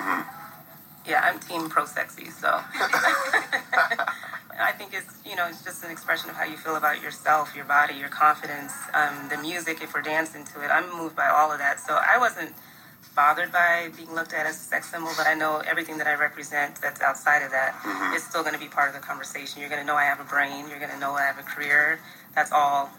yeah 1.04 1.20
i'm 1.24 1.40
team 1.40 1.68
pro 1.68 1.84
sexy 1.84 2.30
so 2.30 2.46
I 4.60 4.72
think 4.72 4.92
it's 4.92 5.12
you 5.26 5.34
know 5.34 5.48
it's 5.48 5.64
just 5.64 5.82
an 5.84 5.90
expression 5.90 6.30
of 6.30 6.36
how 6.36 6.44
you 6.44 6.56
feel 6.56 6.76
about 6.76 7.02
yourself, 7.02 7.54
your 7.56 7.64
body, 7.64 7.94
your 7.94 8.08
confidence, 8.08 8.72
um, 8.94 9.28
the 9.28 9.38
music. 9.38 9.82
If 9.82 9.94
we're 9.94 10.02
dancing 10.02 10.44
to 10.54 10.62
it, 10.64 10.68
I'm 10.68 10.92
moved 10.96 11.16
by 11.16 11.28
all 11.28 11.50
of 11.50 11.58
that. 11.58 11.80
So 11.80 11.94
I 11.94 12.18
wasn't 12.18 12.52
bothered 13.14 13.52
by 13.52 13.90
being 13.96 14.12
looked 14.14 14.32
at 14.32 14.46
as 14.46 14.56
a 14.56 14.58
sex 14.58 14.90
symbol, 14.90 15.10
but 15.16 15.26
I 15.26 15.34
know 15.34 15.62
everything 15.66 15.98
that 15.98 16.06
I 16.06 16.14
represent 16.14 16.80
that's 16.80 17.00
outside 17.02 17.42
of 17.42 17.50
that 17.50 17.74
is 18.14 18.24
still 18.24 18.42
going 18.42 18.54
to 18.54 18.60
be 18.60 18.68
part 18.68 18.88
of 18.88 18.94
the 18.94 19.00
conversation. 19.00 19.60
You're 19.60 19.68
going 19.70 19.80
to 19.82 19.86
know 19.86 19.96
I 19.96 20.04
have 20.04 20.20
a 20.20 20.24
brain. 20.24 20.68
You're 20.68 20.78
going 20.78 20.90
to 20.90 20.98
know 20.98 21.12
I 21.12 21.22
have 21.22 21.38
a 21.38 21.42
career. 21.42 22.00
That's 22.34 22.52
all 22.52 22.90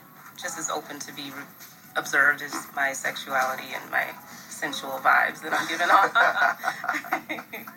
just 0.42 0.60
as 0.60 0.70
open 0.70 1.00
to 1.00 1.14
be 1.16 1.32
re- 1.36 1.44
observed 1.96 2.42
as 2.42 2.54
my 2.76 2.94
sexuality 2.94 3.68
and 3.74 3.90
my 3.92 4.06
sensual 4.50 5.00
vibes 5.04 5.42
that 5.42 5.54
I'm 5.54 5.68
giving 5.68 5.90
off. 5.90 6.12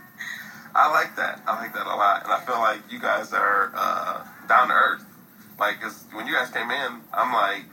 I 0.75 0.91
like 0.93 1.17
that. 1.17 1.41
I 1.47 1.57
like 1.59 1.73
that 1.73 1.87
a 1.87 1.97
lot, 1.97 2.25
and 2.25 2.33
I 2.33 2.41
feel 2.45 2.59
like 2.59 2.81
you 2.91 3.01
guys 3.01 3.33
are 3.33 3.73
uh, 3.75 4.25
down 4.47 4.69
to 4.69 4.75
earth. 4.75 5.05
Like, 5.59 5.81
'cause 5.81 6.05
when 6.13 6.27
you 6.27 6.35
guys 6.35 6.51
came 6.51 6.71
in, 6.71 7.01
I'm 7.15 7.33
like. 7.33 7.65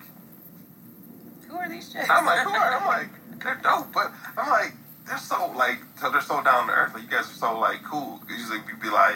Who 1.49 1.57
are 1.57 1.67
these 1.67 1.91
chicks? 1.91 2.09
I'm 2.09 2.25
like, 2.25 2.39
who 2.47 2.51
are? 2.51 2.79
I'm 2.79 2.87
like, 2.87 3.09
they're 3.43 3.59
dope, 3.61 3.91
but 3.93 4.11
I'm 4.37 4.49
like, 4.49 4.73
they're 5.07 5.17
so 5.17 5.51
like, 5.55 5.79
so 5.99 6.09
they're 6.09 6.21
so 6.21 6.41
down 6.43 6.67
to 6.67 6.73
earth. 6.73 6.93
Like, 6.93 7.03
you 7.03 7.09
guys 7.09 7.29
are 7.29 7.35
so 7.39 7.59
like 7.59 7.83
cool. 7.83 8.21
Usually, 8.29 8.59
we 8.59 8.73
be 8.81 8.89
like, 8.89 9.15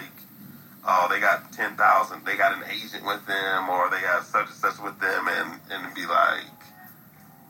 oh, 0.88 1.08
they 1.10 1.20
got 1.20 1.52
ten 1.54 1.76
thousand, 1.76 2.26
they 2.26 2.36
got 2.36 2.56
an 2.58 2.64
agent 2.70 3.06
with 3.06 3.26
them, 3.26 3.70
or 3.70 3.90
they 3.90 4.02
got 4.02 4.26
such 4.26 4.48
and 4.48 4.56
such 4.56 4.80
with 4.84 5.00
them, 5.00 5.28
and 5.28 5.60
and 5.72 5.94
be 5.96 6.06
like, 6.06 6.44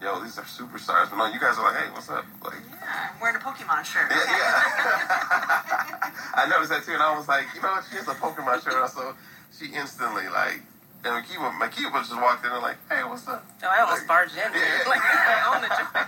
yo, 0.02 0.22
these 0.22 0.38
are 0.38 0.44
superstars. 0.46 1.10
But 1.10 1.18
no, 1.18 1.26
you 1.34 1.40
guys 1.40 1.58
are 1.58 1.66
like, 1.72 1.82
hey, 1.84 1.90
what's 1.92 2.10
up? 2.10 2.26
Like, 2.44 2.62
Yeah, 2.70 3.10
I'm 3.14 3.20
wearing 3.20 3.36
a 3.36 3.40
Pokemon 3.40 3.84
shirt. 3.84 4.08
yeah, 4.12 4.22
yeah. 4.22 6.12
I 6.38 6.46
noticed 6.48 6.70
that 6.70 6.84
too, 6.86 6.94
and 6.94 7.02
I 7.02 7.18
was 7.18 7.28
like, 7.28 7.46
you 7.56 7.62
know 7.62 7.70
what? 7.72 7.84
She 7.90 7.98
has 7.98 8.08
a 8.08 8.14
Pokemon 8.14 8.64
shirt, 8.64 8.90
so 8.92 9.16
she 9.58 9.74
instantly 9.74 10.28
like. 10.30 10.62
And 11.06 11.14
Makiba, 11.24 11.52
Makiba 11.62 12.00
just 12.02 12.16
walked 12.20 12.44
in 12.44 12.52
and 12.52 12.62
like, 12.62 12.76
hey, 12.90 13.04
what's 13.06 13.28
up? 13.28 13.46
Oh, 13.64 13.68
I 13.70 13.82
almost 13.82 14.02
Like, 14.02 14.08
barged 14.08 14.34
in. 14.34 14.52
Yeah. 14.52 14.82
Like, 14.90 15.00
I 15.06 15.54
own 15.56 15.62
the 15.62 15.70
joint. 15.70 16.07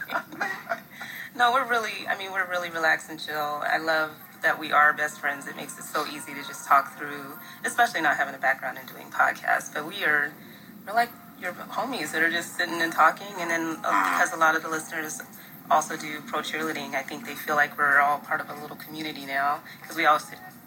No, 1.40 1.54
we're 1.54 1.66
really, 1.66 2.06
I 2.10 2.18
mean, 2.18 2.34
we're 2.34 2.46
really 2.50 2.70
relaxed 2.70 3.10
and 3.10 3.18
chill. 3.18 3.64
I 3.64 3.78
love 3.78 4.12
that 4.44 4.60
we 4.60 4.74
are 4.74 4.92
best 4.92 5.22
friends. 5.22 5.48
It 5.48 5.56
makes 5.56 5.80
it 5.80 5.86
so 5.86 6.06
easy 6.06 6.34
to 6.34 6.44
just 6.46 6.68
talk 6.68 6.98
through, 6.98 7.40
especially 7.64 8.02
not 8.02 8.18
having 8.18 8.36
a 8.36 8.38
background 8.38 8.78
in 8.78 8.86
doing 8.94 9.08
podcasts. 9.10 9.74
But 9.74 9.88
we 9.88 10.04
are, 10.04 10.34
we're 10.86 10.94
like 10.94 11.10
your 11.40 11.54
homies 11.54 12.12
that 12.12 12.22
are 12.22 12.30
just 12.30 12.58
sitting 12.58 12.82
and 12.82 12.92
talking. 12.92 13.34
And 13.40 13.50
then 13.50 13.78
uh, 13.86 14.12
because 14.12 14.34
a 14.34 14.36
lot 14.36 14.58
of 14.58 14.64
the 14.64 14.68
listeners 14.68 15.22
also 15.72 15.96
do 15.96 16.20
pro 16.28 16.42
cheerleading, 16.42 16.94
I 16.94 17.04
think 17.04 17.26
they 17.26 17.36
feel 17.36 17.56
like 17.56 17.78
we're 17.78 18.02
all 18.02 18.20
part 18.20 18.42
of 18.42 18.50
a 18.50 18.62
little 18.62 18.76
community 18.76 19.26
now. 19.26 19.62
Because 19.82 19.96
we 19.96 20.06
all, 20.06 20.20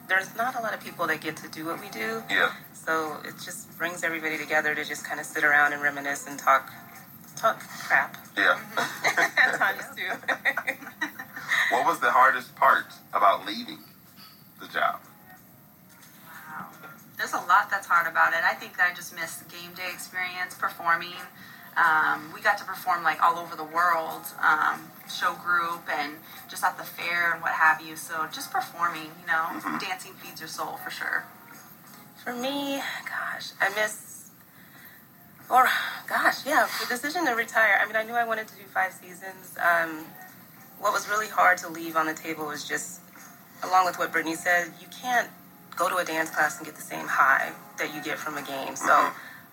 there's 0.08 0.34
not 0.36 0.58
a 0.58 0.62
lot 0.62 0.72
of 0.72 0.80
people 0.80 1.06
that 1.08 1.20
get 1.20 1.36
to 1.36 1.48
do 1.50 1.66
what 1.66 1.82
we 1.82 1.90
do. 1.90 2.22
Yeah. 2.30 2.50
So 2.72 3.18
it 3.26 3.34
just 3.44 3.76
brings 3.76 4.02
everybody 4.04 4.38
together 4.38 4.74
to 4.74 4.84
just 4.86 5.04
kind 5.04 5.20
of 5.20 5.26
sit 5.26 5.44
around 5.44 5.74
and 5.74 5.82
reminisce 5.82 6.26
and 6.26 6.38
talk, 6.38 6.72
talk 7.42 7.58
crap 7.58 8.16
Yeah. 8.36 8.58
at 8.78 9.58
times 9.58 9.82
too. 9.96 10.06
what 11.74 11.84
was 11.84 11.98
the 11.98 12.10
hardest 12.10 12.54
part 12.54 12.86
about 13.12 13.44
leaving 13.44 13.78
the 14.60 14.68
job? 14.68 15.00
Wow. 16.24 16.66
There's 17.18 17.32
a 17.32 17.42
lot 17.50 17.68
that's 17.68 17.88
hard 17.88 18.06
about 18.06 18.32
it. 18.32 18.40
I 18.44 18.54
think 18.54 18.78
I 18.80 18.94
just 18.94 19.14
miss 19.14 19.36
the 19.36 19.48
game 19.50 19.74
day 19.74 19.90
experience, 19.92 20.54
performing. 20.54 21.18
Um, 21.76 22.30
we 22.34 22.40
got 22.42 22.58
to 22.58 22.64
perform 22.64 23.02
like 23.02 23.20
all 23.22 23.38
over 23.38 23.56
the 23.56 23.64
world, 23.64 24.22
um, 24.40 24.78
show 25.10 25.34
group, 25.34 25.82
and 25.90 26.14
just 26.48 26.62
at 26.62 26.76
the 26.78 26.84
fair 26.84 27.32
and 27.32 27.42
what 27.42 27.52
have 27.52 27.80
you. 27.80 27.96
So 27.96 28.26
just 28.30 28.52
performing, 28.52 29.10
you 29.20 29.26
know, 29.26 29.78
dancing 29.80 30.12
feeds 30.12 30.40
your 30.40 30.48
soul 30.48 30.76
for 30.84 30.90
sure. 30.90 31.24
For 32.22 32.34
me, 32.34 32.80
gosh, 33.08 33.50
I 33.60 33.68
miss, 33.74 34.11
or 35.52 35.68
gosh, 36.08 36.46
yeah, 36.46 36.66
the 36.80 36.86
decision 36.86 37.26
to 37.26 37.32
retire. 37.32 37.78
I 37.80 37.86
mean, 37.86 37.94
I 37.94 38.04
knew 38.04 38.14
I 38.14 38.26
wanted 38.26 38.48
to 38.48 38.54
do 38.56 38.62
five 38.72 38.92
seasons. 38.92 39.56
Um, 39.60 40.06
what 40.80 40.92
was 40.92 41.08
really 41.08 41.28
hard 41.28 41.58
to 41.58 41.68
leave 41.68 41.94
on 41.94 42.06
the 42.06 42.14
table 42.14 42.46
was 42.46 42.66
just, 42.66 43.00
along 43.62 43.84
with 43.84 43.98
what 43.98 44.10
Brittany 44.10 44.34
said, 44.34 44.72
you 44.80 44.86
can't 44.88 45.28
go 45.76 45.90
to 45.90 45.96
a 45.96 46.04
dance 46.04 46.30
class 46.30 46.56
and 46.56 46.66
get 46.66 46.74
the 46.74 46.82
same 46.82 47.06
high 47.06 47.52
that 47.78 47.94
you 47.94 48.02
get 48.02 48.18
from 48.18 48.38
a 48.38 48.42
game. 48.42 48.74
So 48.76 49.10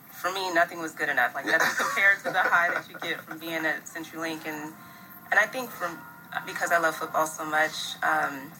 for 0.09 0.31
me, 0.31 0.53
nothing 0.53 0.79
was 0.79 0.93
good 0.93 1.09
enough. 1.09 1.35
Like 1.35 1.45
nothing 1.45 1.67
compared 1.77 2.19
to 2.19 2.31
the 2.31 2.39
high 2.39 2.73
that 2.73 2.89
you 2.89 2.97
get 2.99 3.19
from 3.21 3.37
being 3.37 3.65
at 3.65 3.85
CenturyLink, 3.85 4.45
and 4.47 4.73
and 5.31 5.39
I 5.39 5.45
think 5.45 5.69
from 5.69 5.97
because 6.45 6.71
I 6.71 6.79
love 6.79 6.95
football 6.95 7.27
so 7.27 7.45
much. 7.45 7.95
Um, 8.03 8.51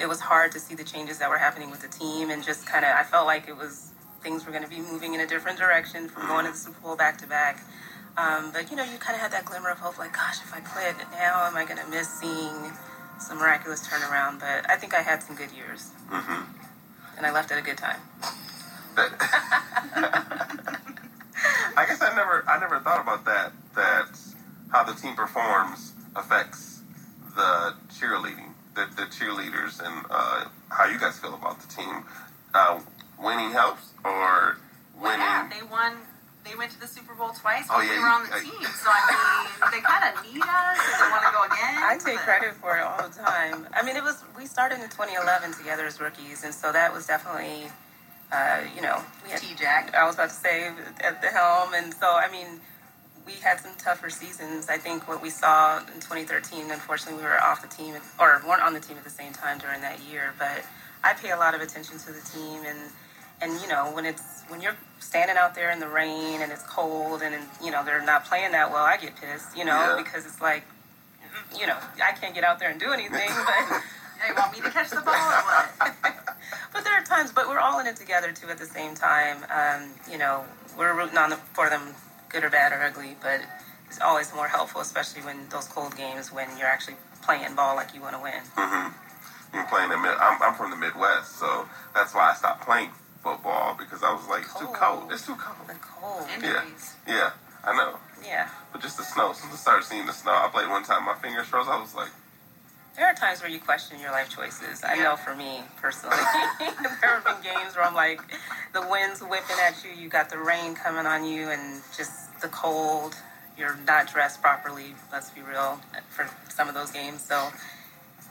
it 0.00 0.08
was 0.08 0.20
hard 0.20 0.52
to 0.52 0.60
see 0.60 0.74
the 0.74 0.84
changes 0.84 1.18
that 1.18 1.28
were 1.28 1.38
happening 1.38 1.70
with 1.70 1.82
the 1.82 1.88
team 1.88 2.30
and 2.30 2.44
just 2.44 2.66
kind 2.66 2.84
of 2.84 2.92
I 2.92 3.02
felt 3.02 3.26
like 3.26 3.48
it 3.48 3.56
was 3.56 3.89
things 4.22 4.44
were 4.44 4.52
going 4.52 4.64
to 4.64 4.68
be 4.70 4.80
moving 4.80 5.14
in 5.14 5.20
a 5.20 5.26
different 5.26 5.58
direction 5.58 6.08
from 6.08 6.26
going 6.28 6.44
to 6.46 6.52
the 6.52 6.56
Super 6.58 6.80
Bowl 6.80 6.96
back 6.96 7.18
to 7.18 7.26
back. 7.26 7.64
Um, 8.16 8.50
but 8.52 8.70
you 8.70 8.76
know, 8.76 8.84
you 8.84 8.98
kind 8.98 9.14
of 9.14 9.20
had 9.20 9.32
that 9.32 9.44
glimmer 9.44 9.70
of 9.70 9.78
hope, 9.78 9.98
like, 9.98 10.12
gosh, 10.12 10.38
if 10.42 10.52
I 10.52 10.60
quit 10.60 10.96
now, 11.12 11.44
am 11.46 11.56
I 11.56 11.64
going 11.64 11.78
to 11.78 11.86
miss 11.88 12.08
seeing 12.20 12.72
some 13.18 13.38
miraculous 13.38 13.86
turnaround? 13.86 14.40
But 14.40 14.68
I 14.68 14.76
think 14.76 14.94
I 14.94 15.00
had 15.02 15.22
some 15.22 15.36
good 15.36 15.50
years, 15.52 15.90
Mm-hmm. 16.10 16.42
and 17.16 17.26
I 17.26 17.32
left 17.32 17.50
at 17.52 17.58
a 17.58 17.62
good 17.62 17.78
time. 17.78 18.00
I 21.76 21.86
guess 21.86 22.02
I 22.02 22.14
never, 22.14 22.44
I 22.48 22.58
never 22.58 22.80
thought 22.80 23.00
about 23.00 23.24
that. 23.24 23.52
That 23.76 24.08
how 24.72 24.82
the 24.84 24.92
team 24.92 25.14
performs 25.14 25.92
affects 26.16 26.80
the 27.36 27.74
cheerleading, 27.94 28.52
the, 28.74 28.86
the 28.96 29.02
cheerleaders, 29.02 29.80
and 29.80 30.04
uh, 30.10 30.44
how 30.68 30.86
you 30.86 30.98
guys 30.98 31.18
feel 31.18 31.34
about 31.34 31.60
the 31.60 31.68
team. 31.74 32.04
Uh, 32.52 32.80
winning 33.22 33.50
helps, 33.52 33.90
or 34.04 34.56
Well, 34.96 35.12
winning. 35.12 35.20
yeah, 35.20 35.48
they 35.48 35.62
won. 35.66 35.96
They 36.44 36.54
went 36.56 36.72
to 36.72 36.80
the 36.80 36.86
Super 36.88 37.14
Bowl 37.14 37.30
twice. 37.30 37.66
Oh, 37.68 37.80
yeah, 37.82 37.90
we 37.92 37.98
were 38.00 38.08
on 38.08 38.22
the 38.28 38.36
you- 38.38 38.50
team. 38.50 38.64
So 38.64 38.88
I 38.90 39.46
mean, 39.60 39.70
they 39.72 39.80
kind 39.80 40.04
of 40.16 40.24
need 40.24 40.40
us. 40.42 40.78
and 40.80 41.00
They 41.04 41.10
want 41.10 41.24
to 41.26 41.32
go 41.32 41.42
again. 41.44 41.82
I 41.84 41.98
take 42.02 42.16
but- 42.16 42.24
credit 42.24 42.54
for 42.54 42.78
it 42.78 42.82
all 42.82 43.08
the 43.08 43.14
time. 43.22 43.68
I 43.74 43.82
mean, 43.82 43.96
it 43.96 44.02
was 44.02 44.24
we 44.36 44.46
started 44.46 44.80
in 44.80 44.88
2011 44.88 45.52
together 45.52 45.84
as 45.86 46.00
rookies, 46.00 46.42
and 46.44 46.54
so 46.54 46.72
that 46.72 46.92
was 46.94 47.06
definitely, 47.06 47.70
uh, 48.32 48.60
you 48.74 48.80
know, 48.80 49.04
we 49.22 49.30
had 49.30 49.40
T-Jack. 49.40 49.94
I 49.94 50.04
was 50.06 50.14
about 50.14 50.30
to 50.30 50.34
say 50.34 50.72
at 51.00 51.20
the 51.20 51.28
helm, 51.28 51.74
and 51.74 51.92
so 51.92 52.06
I 52.16 52.30
mean, 52.30 52.60
we 53.26 53.34
had 53.34 53.60
some 53.60 53.72
tougher 53.76 54.08
seasons. 54.08 54.70
I 54.70 54.78
think 54.78 55.06
what 55.06 55.20
we 55.20 55.28
saw 55.28 55.78
in 55.94 56.00
2013, 56.00 56.70
unfortunately, 56.70 57.20
we 57.22 57.28
were 57.28 57.40
off 57.40 57.60
the 57.60 57.68
team 57.68 57.94
or 58.18 58.40
weren't 58.48 58.62
on 58.62 58.72
the 58.72 58.80
team 58.80 58.96
at 58.96 59.04
the 59.04 59.10
same 59.10 59.34
time 59.34 59.58
during 59.58 59.82
that 59.82 60.00
year. 60.00 60.32
But 60.38 60.64
I 61.04 61.12
pay 61.12 61.30
a 61.32 61.36
lot 61.36 61.54
of 61.54 61.60
attention 61.60 61.98
to 61.98 62.12
the 62.12 62.20
team, 62.22 62.64
and 62.64 62.78
and 63.42 63.60
you 63.60 63.68
know 63.68 63.90
when 63.92 64.04
it's 64.04 64.42
when 64.48 64.60
you're 64.60 64.76
standing 64.98 65.36
out 65.36 65.54
there 65.54 65.70
in 65.70 65.80
the 65.80 65.88
rain 65.88 66.40
and 66.42 66.52
it's 66.52 66.62
cold 66.62 67.22
and, 67.22 67.34
you 67.62 67.70
know 67.70 67.84
they're 67.84 68.04
not 68.04 68.24
playing 68.24 68.52
that 68.52 68.70
well, 68.70 68.84
I 68.84 68.96
get 68.96 69.16
pissed, 69.16 69.56
you 69.56 69.64
know, 69.64 69.72
Yeah. 69.72 70.02
because 70.02 70.26
it's 70.26 70.40
like, 70.40 70.64
you 71.58 71.66
know, 71.66 71.76
I 72.02 72.12
can't 72.12 72.34
get 72.34 72.44
out 72.44 72.58
there 72.58 72.70
and 72.70 72.80
do 72.80 72.92
anything, 72.92 73.28
but. 73.28 73.82
they 74.26 74.34
want 74.34 74.52
me 74.52 74.60
to 74.60 74.70
catch 74.70 74.90
the 74.90 75.00
ball 75.00 75.14
or 75.14 75.42
what? 75.48 75.94
but 76.72 76.84
there 76.84 76.92
are 76.92 77.02
times, 77.02 77.32
but 77.32 77.48
we're 77.48 77.58
all 77.58 77.80
in 77.80 77.86
it 77.86 77.96
together 77.96 78.32
too 78.32 78.48
at 78.48 78.58
the 78.58 78.66
same 78.66 78.94
time. 78.94 79.38
Um, 79.50 79.90
you 80.10 80.18
know, 80.18 80.44
we're 80.76 80.94
rooting 80.94 81.16
on 81.16 81.30
the, 81.30 81.36
for 81.36 81.70
them, 81.70 81.94
good 82.28 82.44
or 82.44 82.50
bad 82.50 82.72
or 82.72 82.82
ugly, 82.82 83.16
but 83.22 83.40
it's 83.88 84.00
always 84.00 84.32
more 84.34 84.46
helpful, 84.48 84.80
especially 84.80 85.22
when 85.22 85.48
those 85.48 85.66
cold 85.68 85.96
games 85.96 86.32
when 86.32 86.48
you're 86.58 86.68
actually 86.68 86.96
playing 87.22 87.54
ball 87.54 87.76
like 87.76 87.94
you 87.94 88.00
want 88.00 88.14
to 88.14 88.22
win. 88.22 88.40
Mm-hmm. 88.56 89.56
You 89.56 89.64
playing 89.68 89.88
the 89.90 89.98
mid. 89.98 90.12
I'm, 90.20 90.40
I'm 90.42 90.54
from 90.54 90.70
the 90.70 90.76
Midwest, 90.76 91.38
so 91.38 91.66
that's 91.94 92.14
why 92.14 92.30
I 92.30 92.34
stopped 92.34 92.64
playing 92.64 92.90
football 93.22 93.74
because 93.76 94.02
I 94.02 94.12
was 94.12 94.26
like, 94.28 94.42
it's 94.42 94.54
too 94.54 94.70
Cold. 94.90 95.12
It's 95.12 95.26
too 95.26 95.36
cold. 95.36 95.68
The 95.68 95.74
cold. 95.74 96.26
Injuries. 96.34 96.96
Yeah, 97.06 97.30
I 97.64 97.76
know. 97.76 97.98
Yeah. 98.24 98.48
But 98.72 98.82
just 98.82 98.96
the 98.96 99.04
snow. 99.04 99.32
Since 99.32 99.52
I 99.52 99.56
started 99.56 99.84
seeing 99.84 100.06
the 100.06 100.12
snow, 100.12 100.32
I 100.32 100.48
played 100.52 100.68
one 100.68 100.82
time. 100.82 101.04
My 101.04 101.14
fingers 101.14 101.46
froze. 101.46 101.68
I 101.68 101.80
was 101.80 101.94
like, 101.94 102.10
There 102.96 103.06
are 103.06 103.14
times 103.14 103.40
where 103.40 103.50
you 103.50 103.60
question 103.60 104.00
your 104.00 104.10
life 104.10 104.28
choices. 104.28 104.82
I 104.84 104.96
know 104.96 105.16
for 105.16 105.34
me 105.34 105.60
personally, 105.80 106.16
there 107.00 107.20
have 107.20 107.24
been 107.24 107.54
games 107.54 107.76
where 107.76 107.84
I'm 107.84 107.94
like, 107.94 108.20
the 108.72 108.86
wind's 108.90 109.20
whipping 109.20 109.56
at 109.64 109.84
you, 109.84 109.90
you 109.90 110.08
got 110.08 110.28
the 110.30 110.38
rain 110.38 110.74
coming 110.74 111.06
on 111.06 111.24
you, 111.24 111.48
and 111.50 111.82
just 111.96 112.40
the 112.40 112.48
cold. 112.48 113.14
You're 113.56 113.78
not 113.86 114.10
dressed 114.10 114.40
properly. 114.42 114.94
Let's 115.12 115.30
be 115.30 115.42
real 115.42 115.80
for 116.08 116.28
some 116.48 116.68
of 116.68 116.74
those 116.74 116.90
games. 116.90 117.22
So 117.22 117.50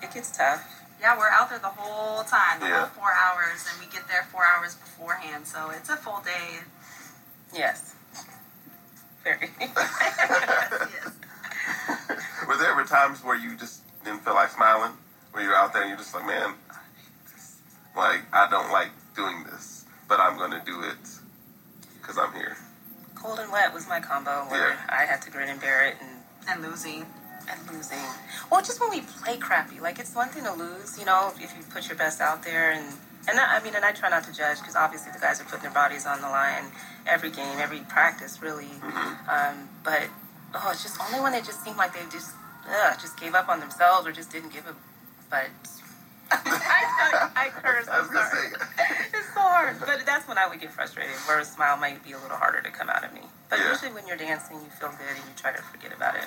it 0.02 0.12
gets 0.14 0.36
tough. 0.36 0.79
Yeah, 1.00 1.18
we're 1.18 1.30
out 1.30 1.50
there 1.50 1.60
the 1.60 1.68
whole 1.70 2.24
time, 2.24 2.60
the 2.60 2.68
Yeah. 2.68 2.80
whole 2.80 2.88
four 2.90 3.12
hours, 3.14 3.66
and 3.72 3.80
we 3.80 3.86
get 3.92 4.08
there 4.08 4.24
four 4.32 4.44
hours 4.46 4.76
beforehand. 4.76 5.48
So 5.48 5.70
it's 5.70 5.90
a 5.90 5.96
full 5.96 6.20
day. 6.22 6.60
Yes. 7.54 7.94
Very. 9.24 9.50
yes. 9.60 9.70
were 12.48 12.58
there 12.58 12.72
ever 12.72 12.84
times 12.84 13.24
where 13.24 13.36
you 13.36 13.56
just 13.56 13.82
didn't 14.04 14.24
feel 14.24 14.34
like 14.34 14.50
smiling? 14.52 14.92
Where 15.32 15.44
you're 15.44 15.56
out 15.56 15.74
there 15.74 15.84
and 15.84 15.90
you're 15.90 15.98
just 15.98 16.14
like, 16.14 16.26
man, 16.26 16.54
I 16.70 17.98
like 17.98 18.22
I 18.34 18.50
don't 18.50 18.72
like 18.72 18.90
doing 19.16 19.44
this, 19.46 19.86
but 20.08 20.20
I'm 20.20 20.38
going 20.38 20.52
to 20.52 20.62
do 20.66 20.82
it 20.84 20.98
because 22.02 22.18
I'm 22.18 22.34
here. 22.34 22.58
Cold 23.16 23.40
and 23.40 23.52
wet 23.52 23.74
was 23.74 23.88
my 23.88 24.00
combo 24.00 24.46
where 24.50 24.70
Yeah. 24.70 24.78
I 24.90 25.06
had 25.06 25.22
to 25.24 25.32
grin 25.32 25.50
and 25.50 25.60
bear 25.62 25.86
it 25.88 25.98
and 26.02 26.10
And 26.48 26.62
losing. 26.64 27.06
And 27.50 27.60
losing. 27.72 27.98
Well, 28.52 28.62
just 28.62 28.80
when 28.80 28.90
we 28.90 29.02
play 29.02 29.38
crappy, 29.38 29.80
like 29.80 30.00
it's 30.00 30.16
one 30.16 30.30
thing 30.30 30.44
to 30.44 30.54
lose, 30.54 30.98
you 31.00 31.06
know, 31.06 31.32
if 31.40 31.56
you 31.58 31.64
put 31.72 31.88
your 31.88 31.98
best 31.98 32.22
out 32.22 32.44
there, 32.44 32.72
and 32.72 32.86
and 33.28 33.40
I, 33.40 33.58
I 33.58 33.64
mean, 33.64 33.76
and 33.76 33.84
I 33.86 33.92
try 33.92 34.10
not 34.10 34.24
to 34.26 34.34
judge 34.34 34.60
because 34.60 34.76
obviously 34.76 35.12
the 35.12 35.20
guys 35.20 35.42
are 35.42 35.44
putting 35.46 35.64
their 35.64 35.72
bodies 35.74 36.06
on 36.06 36.22
the 36.22 36.30
line 36.30 36.66
every 37.06 37.30
game, 37.32 37.58
every 37.60 37.80
practice, 37.82 38.42
really. 38.42 38.72
Um, 39.30 39.70
but 39.84 40.08
oh, 40.56 40.70
it's 40.72 40.84
just 40.84 41.00
only 41.02 41.20
when 41.20 41.32
they 41.34 41.42
just 41.42 41.64
seem 41.64 41.76
like 41.78 41.94
they 41.94 42.02
just 42.12 42.32
ugh, 42.70 42.98
just 43.00 43.20
gave 43.20 43.36
up 43.36 43.50
on 43.50 43.60
themselves 43.60 44.08
or 44.08 44.12
just 44.12 44.32
didn't 44.32 44.54
give 44.54 44.66
a. 44.68 44.76
But 45.30 45.50
I, 46.32 47.30
I 47.36 47.50
curse. 47.50 47.88
I 47.88 48.02
was 48.02 48.10
I'm 48.10 48.16
sorry. 48.16 48.48
It's 49.20 49.34
so 49.34 49.42
hard, 49.42 49.80
but 49.80 50.06
that's 50.06 50.28
when 50.28 50.38
I 50.38 50.48
would 50.48 50.60
get 50.62 50.72
frustrated. 50.72 51.14
Where 51.28 51.40
a 51.40 51.46
smile 51.46 51.78
might 51.78 52.04
be 52.04 52.14
a 52.14 52.18
little 52.20 52.38
harder 52.38 52.62
to 52.62 52.70
come 52.72 52.90
out 52.90 53.04
of 53.04 53.14
me. 53.14 53.22
But 53.50 53.60
Yeah. 53.60 53.72
usually 53.72 53.92
when 53.92 54.08
you're 54.08 54.18
dancing, 54.18 54.58
you 54.58 54.70
feel 54.80 54.90
good 54.90 55.10
and 55.10 55.18
you 55.18 55.34
try 55.36 55.52
to 55.52 55.62
forget 55.62 55.92
about 55.94 56.16
it. 56.16 56.26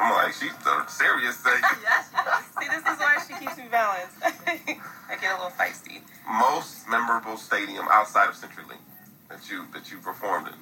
I'm 0.00 0.12
like, 0.14 0.32
she's 0.32 0.56
the 0.64 0.86
serious 0.86 1.36
thing. 1.36 1.52
Eh? 1.62 1.76
Yes, 1.82 2.08
yes. 2.12 2.44
See, 2.58 2.68
this 2.68 2.84
is 2.92 2.98
why 2.98 3.18
she 3.26 3.34
keeps 3.44 3.56
me 3.58 3.64
balanced. 3.70 4.16
I 4.22 5.16
get 5.20 5.32
a 5.32 5.36
little 5.36 5.50
feisty. 5.50 6.00
Most 6.28 6.88
memorable 6.88 7.36
stadium 7.36 7.86
outside 7.90 8.28
of 8.28 8.34
CenturyLink 8.34 8.80
that 9.28 9.50
you 9.50 9.66
that 9.74 9.90
you 9.90 9.98
performed 9.98 10.48
in, 10.48 10.54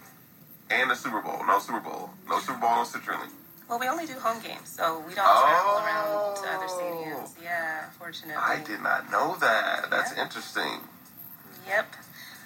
and 0.70 0.90
the 0.90 0.94
Super 0.94 1.20
Bowl. 1.20 1.44
No 1.46 1.58
Super 1.58 1.80
Bowl. 1.80 2.10
No 2.28 2.38
Super 2.40 2.58
Bowl. 2.58 2.70
No 2.70 2.82
CenturyLink. 2.84 3.30
Well, 3.68 3.78
we 3.78 3.86
only 3.86 4.06
do 4.06 4.14
home 4.14 4.40
games, 4.42 4.68
so 4.68 4.98
we 5.06 5.14
don't 5.14 5.24
travel 5.24 5.76
Oh. 5.76 5.84
around 5.84 6.36
to 6.42 6.48
other 6.48 6.66
oh. 6.68 6.80
stadiums. 6.80 7.42
Yeah, 7.42 7.84
fortunately. 7.98 8.34
I 8.36 8.60
did 8.64 8.80
not 8.82 9.10
know 9.10 9.36
that. 9.40 9.90
That's 9.90 10.12
interesting. 10.16 10.80
Yep. 11.66 11.86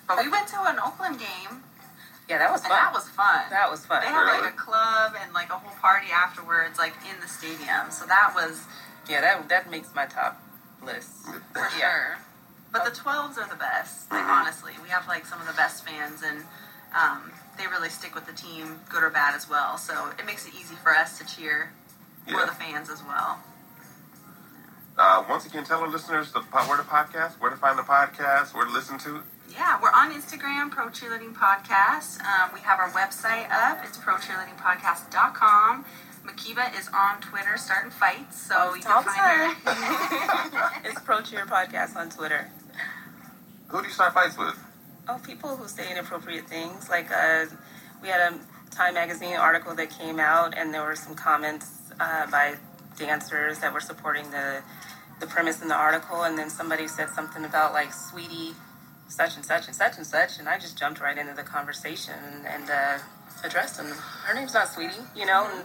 But 0.09 0.19
we 0.19 0.29
went 0.29 0.49
to 0.49 0.61
an 0.65 0.79
Oakland 0.85 1.21
game, 1.21 1.62
Yeah, 2.33 2.39
that 2.39 2.51
was 2.51 2.63
and 2.65 2.71
fun. 2.73 2.81
that 2.81 2.93
was 2.95 3.09
fun. 3.11 3.43
That 3.51 3.71
was 3.71 3.85
fun. 3.85 4.01
They 4.01 4.09
had 4.09 4.21
Really? 4.25 4.41
like 4.41 4.55
a 4.55 4.57
club 4.57 5.13
and 5.21 5.35
like 5.35 5.51
a 5.51 5.59
whole 5.61 5.77
party 5.81 6.07
afterwards, 6.11 6.79
like 6.79 6.95
in 7.05 7.21
the 7.21 7.29
stadium. 7.29 7.91
So 7.91 8.07
that 8.07 8.33
was 8.35 8.65
Yeah, 9.07 9.21
that 9.21 9.49
that 9.51 9.71
makes 9.71 9.95
my 9.95 10.07
top 10.07 10.41
list. 10.83 11.11
for 11.53 11.69
sure. 11.79 12.17
But 12.73 12.87
the 12.87 12.91
12s 12.91 13.37
are 13.37 13.47
the 13.49 13.57
best. 13.57 14.11
Like 14.11 14.25
honestly, 14.25 14.73
we 14.83 14.89
have 14.89 15.07
like 15.07 15.27
some 15.27 15.43
of 15.43 15.47
the 15.47 15.53
best 15.53 15.85
fans, 15.87 16.23
and 16.25 16.45
um, 16.97 17.33
they 17.59 17.67
really 17.67 17.91
stick 17.91 18.15
with 18.15 18.25
the 18.25 18.33
team, 18.33 18.81
good 18.89 19.03
or 19.03 19.11
bad 19.11 19.35
as 19.35 19.47
well. 19.51 19.77
So 19.77 20.09
it 20.19 20.25
makes 20.25 20.47
it 20.47 20.55
easy 20.55 20.77
for 20.83 20.97
us 20.97 21.19
to 21.19 21.27
cheer 21.27 21.73
for 22.27 22.47
the 22.47 22.53
fans 22.53 22.89
as 22.89 23.03
well. 23.05 23.41
Uh, 24.97 25.23
once 25.29 25.45
again, 25.45 25.65
tell 25.65 25.81
our 25.81 25.89
listeners 25.89 26.33
the 26.33 26.41
where 26.41 26.77
to 26.79 26.83
podcast, 26.83 27.33
where 27.41 27.51
to 27.51 27.57
find 27.57 27.79
the 27.79 27.83
podcast, 27.83 28.55
where 28.55 28.65
to 28.65 28.71
listen 28.73 28.99
to. 29.01 29.23
Yeah, 29.53 29.79
we're 29.83 29.93
on 29.93 30.13
Instagram, 30.13 30.71
Pro 30.71 30.87
Cheerleading 30.87 31.35
Podcast. 31.35 32.21
Um, 32.25 32.51
we 32.55 32.61
have 32.61 32.79
our 32.79 32.91
website 32.91 33.51
up. 33.51 33.81
It's 33.85 33.99
procheerleadingpodcast.com. 33.99 35.85
Makiba 36.25 36.79
is 36.79 36.89
on 36.95 37.21
Twitter 37.21 37.57
starting 37.57 37.91
fights, 37.91 38.41
so 38.41 38.75
you 38.75 38.83
can 38.83 39.05
the 39.05 39.11
find 39.11 39.53
her. 39.67 40.81
it's 40.89 41.01
Pro 41.01 41.21
Cheer 41.21 41.45
Podcast 41.45 41.97
on 41.97 42.09
Twitter. 42.09 42.49
Who 43.69 43.83
do 43.83 43.89
you 43.89 43.93
start 43.93 44.15
fights 44.15 44.39
with? 44.39 44.59
Oh, 45.09 45.21
people 45.23 45.57
who 45.57 45.69
say 45.69 45.91
inappropriate 45.91 46.49
things. 46.49 46.89
Like 46.89 47.11
uh, 47.11 47.47
we 48.01 48.09
had 48.09 48.33
a 48.33 48.39
Time 48.71 48.95
Magazine 48.95 49.37
article 49.37 49.75
that 49.75 49.91
came 49.91 50.19
out, 50.19 50.57
and 50.57 50.73
there 50.73 50.85
were 50.85 50.97
some 50.97 51.15
comments 51.15 51.69
uh, 52.01 52.31
by 52.31 52.55
dancers 52.97 53.59
that 53.59 53.75
were 53.75 53.81
supporting 53.81 54.31
the 54.31 54.63
the 55.21 55.27
premise 55.27 55.61
in 55.61 55.69
the 55.69 55.75
article, 55.75 56.23
and 56.23 56.39
then 56.39 56.49
somebody 56.49 56.89
said 56.89 57.11
something 57.11 57.45
about 57.45 57.73
like 57.73 57.93
sweetie, 57.93 58.55
such 59.13 59.37
and 59.37 59.45
such 59.45 59.67
and 59.67 59.77
such 59.77 59.97
and 59.97 60.07
such, 60.07 60.39
and 60.39 60.49
I 60.49 60.59
just 60.59 60.79
jumped 60.79 61.01
right 61.01 61.17
into 61.17 61.35
the 61.35 61.43
conversation 61.43 62.15
and, 62.47 62.71
uh, 62.71 62.99
addressed 63.45 63.77
them. 63.77 63.87
Her 63.87 64.35
name's 64.35 64.55
not 64.55 64.69
Sweetie, 64.69 64.95
you 65.17 65.27
know. 65.27 65.49
And 65.51 65.65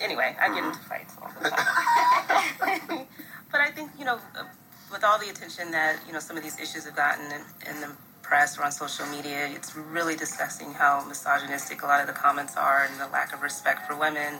anyway, 0.00 0.36
I 0.40 0.48
get 0.54 0.64
into 0.64 0.78
fights 0.80 1.14
all 1.20 1.30
the 1.42 1.50
time. 1.50 3.06
but 3.52 3.60
I 3.60 3.70
think 3.70 3.90
you 3.98 4.04
know, 4.04 4.18
uh, 4.38 4.44
with 4.90 5.04
all 5.04 5.18
the 5.18 5.28
attention 5.28 5.70
that 5.72 6.00
you 6.06 6.12
know 6.12 6.20
some 6.20 6.36
of 6.36 6.42
these 6.42 6.58
issues 6.58 6.84
have 6.84 6.96
gotten 6.96 7.26
in, 7.26 7.42
in 7.70 7.80
the 7.80 7.90
press 8.22 8.58
or 8.58 8.64
on 8.64 8.72
social 8.72 9.06
media, 9.06 9.48
it's 9.52 9.74
really 9.74 10.16
disgusting 10.16 10.72
how 10.72 11.04
misogynistic 11.06 11.82
a 11.82 11.86
lot 11.86 12.00
of 12.00 12.06
the 12.06 12.12
comments 12.12 12.56
are 12.56 12.84
and 12.84 13.00
the 13.00 13.06
lack 13.08 13.32
of 13.32 13.42
respect 13.42 13.86
for 13.86 13.96
women. 13.96 14.34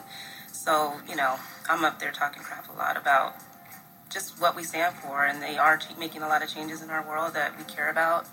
So 0.52 0.94
you 1.08 1.16
know, 1.16 1.36
I'm 1.68 1.84
up 1.84 1.98
there 2.00 2.12
talking 2.12 2.42
crap 2.42 2.68
a 2.68 2.76
lot 2.76 2.96
about 2.96 3.34
just 4.10 4.40
what 4.40 4.56
we 4.56 4.62
stand 4.64 4.94
for, 4.96 5.24
and 5.24 5.42
they 5.42 5.58
are 5.58 5.76
ch- 5.78 5.96
making 5.98 6.22
a 6.22 6.28
lot 6.28 6.42
of 6.42 6.48
changes 6.48 6.82
in 6.82 6.90
our 6.90 7.06
world 7.06 7.34
that 7.34 7.56
we 7.58 7.64
care 7.64 7.90
about. 7.90 8.26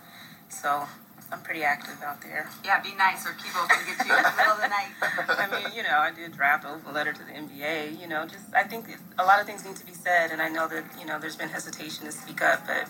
So 0.50 0.84
I'm 1.32 1.42
pretty 1.42 1.64
active 1.64 2.02
out 2.04 2.22
there. 2.22 2.50
Yeah, 2.64 2.82
be 2.82 2.94
nice 2.96 3.26
or 3.26 3.32
Kibo 3.32 3.68
can 3.68 3.86
get 3.86 4.08
you 4.08 4.16
in 4.16 4.24
the 4.24 4.34
middle 4.38 4.54
of 4.54 4.62
the 4.62 4.68
night. 4.68 4.92
I 5.02 5.48
mean, 5.64 5.76
you 5.76 5.84
know, 5.84 5.98
I 5.98 6.12
did 6.12 6.34
draft 6.34 6.66
a 6.66 6.92
letter 6.92 7.14
to 7.14 7.20
the 7.20 7.32
NBA. 7.32 8.00
You 8.00 8.08
know, 8.08 8.26
just 8.26 8.54
I 8.56 8.64
think 8.64 8.86
a 9.20 9.26
lot 9.26 9.40
of 9.42 9.46
things 9.48 9.66
need 9.66 9.76
to 9.78 9.86
be 9.86 9.94
said, 9.94 10.32
and 10.32 10.42
I 10.42 10.50
know 10.50 10.68
that 10.68 10.84
you 11.00 11.06
know 11.06 11.20
there's 11.20 11.36
been 11.36 11.50
hesitation 11.50 12.06
to 12.06 12.12
speak 12.12 12.42
up, 12.42 12.66
but 12.68 12.88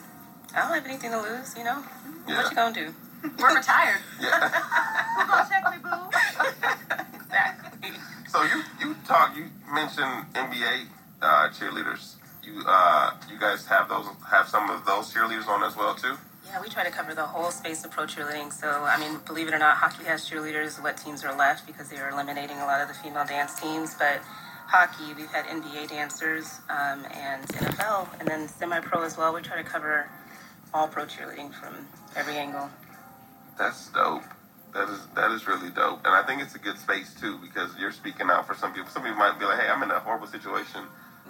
I 0.55 0.61
don't 0.61 0.73
have 0.73 0.85
anything 0.85 1.11
to 1.11 1.21
lose. 1.21 1.55
You 1.57 1.63
know, 1.63 1.83
Yeah. 2.27 2.37
what 2.41 2.49
you 2.51 2.55
gonna 2.55 2.73
do? 2.73 2.93
We're 3.39 3.55
retired. 3.55 4.01
Yeah. 4.21 4.49
Who 4.49 5.27
gonna 5.31 5.49
check 5.49 5.63
me, 5.71 5.77
boo? 5.81 7.15
exactly. 7.15 7.91
so 8.27 8.43
you 8.43 8.61
you 8.79 8.95
talk 9.07 9.35
you 9.35 9.45
mentioned 9.73 10.25
NBA 10.33 10.85
uh, 11.21 11.49
cheerleaders. 11.49 12.15
You 12.45 12.63
uh, 12.67 13.11
you 13.29 13.39
guys 13.39 13.65
have 13.67 13.89
those 13.89 14.05
have 14.29 14.47
some 14.47 14.69
of 14.69 14.85
those 14.85 15.13
cheerleaders 15.13 15.47
on 15.47 15.63
as 15.63 15.75
well 15.75 15.95
too. 15.95 16.15
Yeah, 16.45 16.61
we 16.61 16.69
try 16.69 16.83
to 16.83 16.91
cover 16.91 17.15
the 17.15 17.25
whole 17.25 17.49
space 17.49 17.83
of 17.83 17.91
pro 17.91 18.05
cheerleading. 18.05 18.53
So, 18.53 18.69
I 18.69 18.99
mean, 18.99 19.19
believe 19.25 19.47
it 19.47 19.53
or 19.53 19.57
not, 19.57 19.77
hockey 19.77 20.03
has 20.05 20.29
cheerleaders. 20.29 20.81
What 20.81 20.95
teams 20.95 21.25
are 21.25 21.35
left 21.35 21.65
because 21.65 21.89
they 21.89 21.97
are 21.97 22.09
eliminating 22.09 22.57
a 22.57 22.65
lot 22.65 22.81
of 22.81 22.87
the 22.87 22.93
female 22.93 23.25
dance 23.25 23.59
teams. 23.59 23.95
But 23.95 24.21
hockey, 24.67 25.13
we've 25.17 25.31
had 25.31 25.45
NBA 25.45 25.89
dancers 25.89 26.59
um, 26.69 27.05
and 27.11 27.47
NFL, 27.47 28.07
and 28.19 28.27
then 28.27 28.47
semi-pro 28.47 29.01
as 29.03 29.17
well. 29.17 29.33
We 29.33 29.41
try 29.41 29.57
to 29.57 29.67
cover 29.67 30.07
all 30.73 30.87
pro 30.87 31.05
cheerleading 31.05 31.53
from 31.53 31.87
every 32.15 32.35
angle. 32.35 32.69
That's 33.57 33.89
dope. 33.89 34.23
That 34.73 34.89
is 34.89 34.99
that 35.15 35.31
is 35.31 35.47
really 35.47 35.69
dope, 35.69 36.05
and 36.05 36.13
I 36.13 36.21
think 36.23 36.41
it's 36.41 36.53
a 36.53 36.59
good 36.59 36.77
space 36.77 37.13
too 37.19 37.37
because 37.37 37.71
you're 37.79 37.93
speaking 37.93 38.29
out 38.29 38.45
for 38.45 38.53
some 38.55 38.73
people. 38.73 38.89
Some 38.89 39.03
people 39.03 39.17
might 39.17 39.39
be 39.39 39.45
like, 39.45 39.61
"Hey, 39.61 39.69
I'm 39.69 39.81
in 39.83 39.89
a 39.89 39.99
horrible 39.99 40.27
situation. 40.27 40.81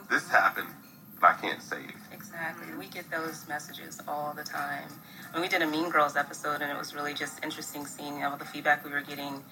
This 0.09 0.27
happened, 0.27 0.67
but 0.83 0.84
I 1.25 1.33
can't 1.33 1.61
save." 1.61 1.93
Exactly. 2.11 2.67
We 2.77 2.87
get 2.87 3.09
those 3.11 3.47
messages 3.47 4.01
all 4.07 4.33
the 4.35 4.43
time. 4.43 4.89
And 5.33 5.41
we 5.41 5.47
did 5.47 5.61
a 5.61 5.67
Mean 5.67 5.89
Girls 5.89 6.15
episode, 6.15 6.61
and 6.61 6.71
it 6.71 6.77
was 6.77 6.93
really 6.95 7.13
just 7.13 7.43
interesting 7.43 7.85
seeing 7.85 8.23
all 8.23 8.37
the 8.37 8.45
feedback 8.45 8.83
we 8.85 8.91
were 8.91 9.01
getting 9.01 9.43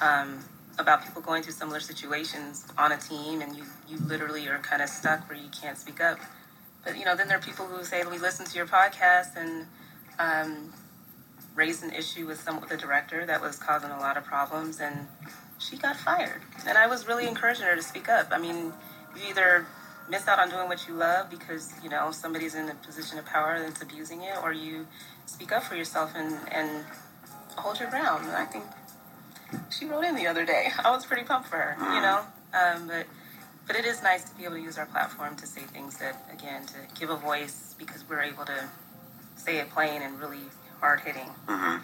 um, 0.00 0.44
about 0.78 1.04
people 1.04 1.22
going 1.22 1.42
through 1.42 1.52
similar 1.52 1.80
situations 1.80 2.66
on 2.76 2.92
a 2.92 2.96
team, 2.96 3.40
and 3.40 3.56
you, 3.56 3.64
you 3.88 3.98
literally 3.98 4.46
are 4.48 4.58
kind 4.58 4.82
of 4.82 4.88
stuck 4.88 5.28
where 5.28 5.38
you 5.38 5.48
can't 5.60 5.78
speak 5.78 6.00
up. 6.00 6.18
But, 6.84 6.98
you 6.98 7.04
know, 7.04 7.16
then 7.16 7.28
there 7.28 7.38
are 7.38 7.42
people 7.42 7.66
who 7.66 7.84
say, 7.84 8.04
we 8.04 8.18
listened 8.18 8.48
to 8.48 8.56
your 8.56 8.66
podcast 8.66 9.36
and 9.36 9.66
um, 10.18 10.72
raised 11.54 11.82
an 11.82 11.92
issue 11.92 12.26
with 12.26 12.40
some 12.40 12.60
with 12.60 12.68
the 12.68 12.76
director 12.76 13.26
that 13.26 13.40
was 13.40 13.56
causing 13.56 13.90
a 13.90 13.98
lot 13.98 14.16
of 14.16 14.24
problems, 14.24 14.80
and 14.80 15.08
she 15.58 15.76
got 15.76 15.96
fired. 15.96 16.42
And 16.66 16.78
I 16.78 16.86
was 16.86 17.08
really 17.08 17.26
encouraging 17.26 17.64
her 17.64 17.74
to 17.74 17.82
speak 17.82 18.08
up. 18.08 18.28
I 18.30 18.38
mean, 18.38 18.72
you 19.16 19.22
either 19.30 19.66
miss 20.08 20.28
out 20.28 20.38
on 20.38 20.50
doing 20.50 20.68
what 20.68 20.86
you 20.86 20.94
love 20.94 21.30
because 21.30 21.72
you 21.82 21.88
know 21.88 22.10
somebody's 22.10 22.54
in 22.54 22.68
a 22.68 22.74
position 22.74 23.18
of 23.18 23.26
power 23.26 23.58
that's 23.58 23.82
abusing 23.82 24.22
it, 24.22 24.36
or 24.42 24.52
you 24.52 24.86
speak 25.26 25.52
up 25.52 25.62
for 25.64 25.74
yourself 25.74 26.12
and 26.14 26.38
and 26.50 26.84
hold 27.56 27.80
your 27.80 27.90
ground. 27.90 28.26
And 28.26 28.36
I 28.36 28.44
think 28.44 28.64
she 29.70 29.86
wrote 29.86 30.04
in 30.04 30.14
the 30.14 30.26
other 30.26 30.44
day. 30.44 30.68
I 30.84 30.90
was 30.90 31.06
pretty 31.06 31.24
pumped 31.24 31.48
for 31.48 31.56
her, 31.56 31.94
you 31.94 32.00
know. 32.00 32.20
Um, 32.54 32.88
but 32.88 33.06
but 33.66 33.76
it 33.76 33.84
is 33.84 34.02
nice 34.02 34.28
to 34.30 34.36
be 34.36 34.44
able 34.44 34.56
to 34.56 34.62
use 34.62 34.78
our 34.78 34.86
platform 34.86 35.36
to 35.36 35.46
say 35.46 35.62
things 35.62 35.98
that 35.98 36.28
again 36.32 36.66
to 36.66 36.74
give 36.98 37.10
a 37.10 37.16
voice 37.16 37.74
because 37.78 38.04
we're 38.08 38.22
able 38.22 38.44
to 38.44 38.68
say 39.36 39.58
it 39.58 39.70
plain 39.70 40.02
and 40.02 40.18
really 40.20 40.44
hard 40.80 41.00
hitting. 41.00 41.28
Mm-hmm. 41.46 41.78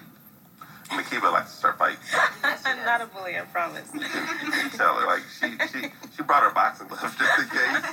Makiba 0.92 1.32
likes 1.32 1.52
to 1.52 1.56
start 1.56 1.78
fights. 1.78 2.14
I'm 2.44 2.76
not 2.84 3.00
a 3.00 3.06
bully, 3.06 3.36
I 3.38 3.42
promise. 3.42 3.90
You 3.94 4.00
can 4.00 4.70
tell 4.70 4.94
her 4.94 5.06
like 5.06 5.22
she 5.40 5.56
she 5.72 5.88
she 6.16 6.22
brought 6.22 6.42
her 6.42 6.50
boxing 6.50 6.88
gloves 6.88 7.16
just 7.16 7.38
in 7.38 7.48
case. 7.48 7.91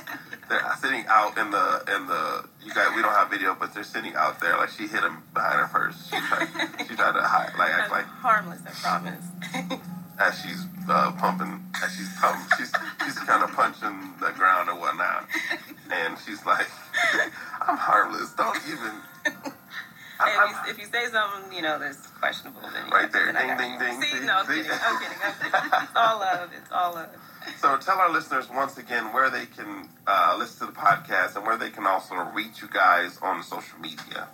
Out 1.20 1.36
in 1.36 1.50
the 1.50 1.82
in 1.94 2.06
the 2.06 2.44
you 2.64 2.72
guys 2.72 2.88
we 2.96 3.02
don't 3.02 3.12
have 3.12 3.28
video, 3.30 3.54
but 3.58 3.74
they're 3.74 3.84
sitting 3.84 4.14
out 4.14 4.40
there 4.40 4.56
like 4.56 4.70
she 4.70 4.86
hit 4.86 5.02
him 5.04 5.18
behind 5.34 5.60
her 5.60 5.68
first. 5.68 6.08
She 6.08 6.16
tried 6.16 6.48
she 6.88 6.94
tried 6.96 7.12
to 7.12 7.20
hide 7.20 7.52
like 7.58 7.70
act 7.72 7.90
like 7.90 8.06
harmless, 8.06 8.60
I 8.64 8.70
promise. 8.80 9.24
as 10.18 10.40
she's 10.40 10.64
uh, 10.88 11.12
pumping 11.18 11.60
as 11.84 11.92
she's 11.94 12.08
pumping 12.18 12.46
she's 12.56 12.72
she's 13.04 13.18
kind 13.28 13.42
of 13.44 13.52
punching 13.52 14.14
the 14.18 14.30
ground 14.32 14.70
or 14.70 14.76
whatnot, 14.80 15.28
and 15.92 16.16
she's 16.24 16.44
like, 16.46 16.66
I'm 17.68 17.76
harmless. 17.76 18.32
Don't 18.32 18.56
even. 18.66 18.94
If, 20.22 20.50
you, 20.50 20.70
if 20.72 20.78
you 20.78 20.84
say 20.86 21.06
something, 21.12 21.52
you 21.56 21.62
know, 21.62 21.78
that's 21.78 22.06
questionable, 22.20 22.60
then 22.60 22.90
Right 22.90 23.10
there. 23.12 23.32
Ding, 23.32 23.56
ding, 23.56 23.78
ding. 23.78 24.02
See, 24.02 24.18
See? 24.20 24.26
no, 24.26 24.34
I'm 24.40 24.46
See? 24.46 24.56
kidding. 24.62 24.70
I'm 24.72 25.00
kidding. 25.00 25.18
I'm 25.24 25.32
kidding. 25.32 25.69
It's 25.90 25.96
all 25.96 26.20
love. 26.20 26.50
It's 26.56 26.70
all 26.70 26.94
love. 26.94 27.08
So 27.58 27.76
tell 27.78 27.98
our 27.98 28.12
listeners 28.12 28.48
once 28.48 28.78
again 28.78 29.12
where 29.12 29.28
they 29.28 29.46
can 29.46 29.88
uh, 30.06 30.36
listen 30.38 30.68
to 30.68 30.72
the 30.72 30.78
podcast 30.78 31.34
and 31.34 31.44
where 31.44 31.56
they 31.56 31.70
can 31.70 31.84
also 31.84 32.14
reach 32.32 32.62
you 32.62 32.68
guys 32.68 33.18
on 33.20 33.42
social 33.42 33.76
media. 33.80 34.28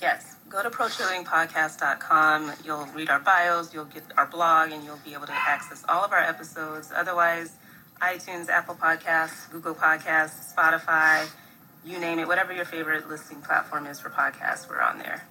Yes. 0.00 0.36
Go 0.48 0.62
to 0.62 0.70
procheerleadingpodcast.com. 0.70 2.52
You'll 2.64 2.86
read 2.94 3.10
our 3.10 3.18
bios, 3.18 3.74
you'll 3.74 3.86
get 3.86 4.04
our 4.16 4.26
blog, 4.26 4.70
and 4.70 4.84
you'll 4.84 5.00
be 5.04 5.14
able 5.14 5.26
to 5.26 5.32
access 5.32 5.84
all 5.88 6.04
of 6.04 6.12
our 6.12 6.22
episodes. 6.22 6.92
Otherwise, 6.94 7.56
iTunes, 8.00 8.48
Apple 8.48 8.76
Podcasts, 8.76 9.50
Google 9.50 9.74
Podcasts, 9.74 10.54
Spotify, 10.54 11.28
you 11.84 11.98
name 11.98 12.20
it, 12.20 12.28
whatever 12.28 12.52
your 12.52 12.64
favorite 12.64 13.08
listening 13.08 13.42
platform 13.42 13.86
is 13.86 13.98
for 13.98 14.10
podcasts, 14.10 14.68
we're 14.70 14.80
on 14.80 14.98
there. 14.98 15.26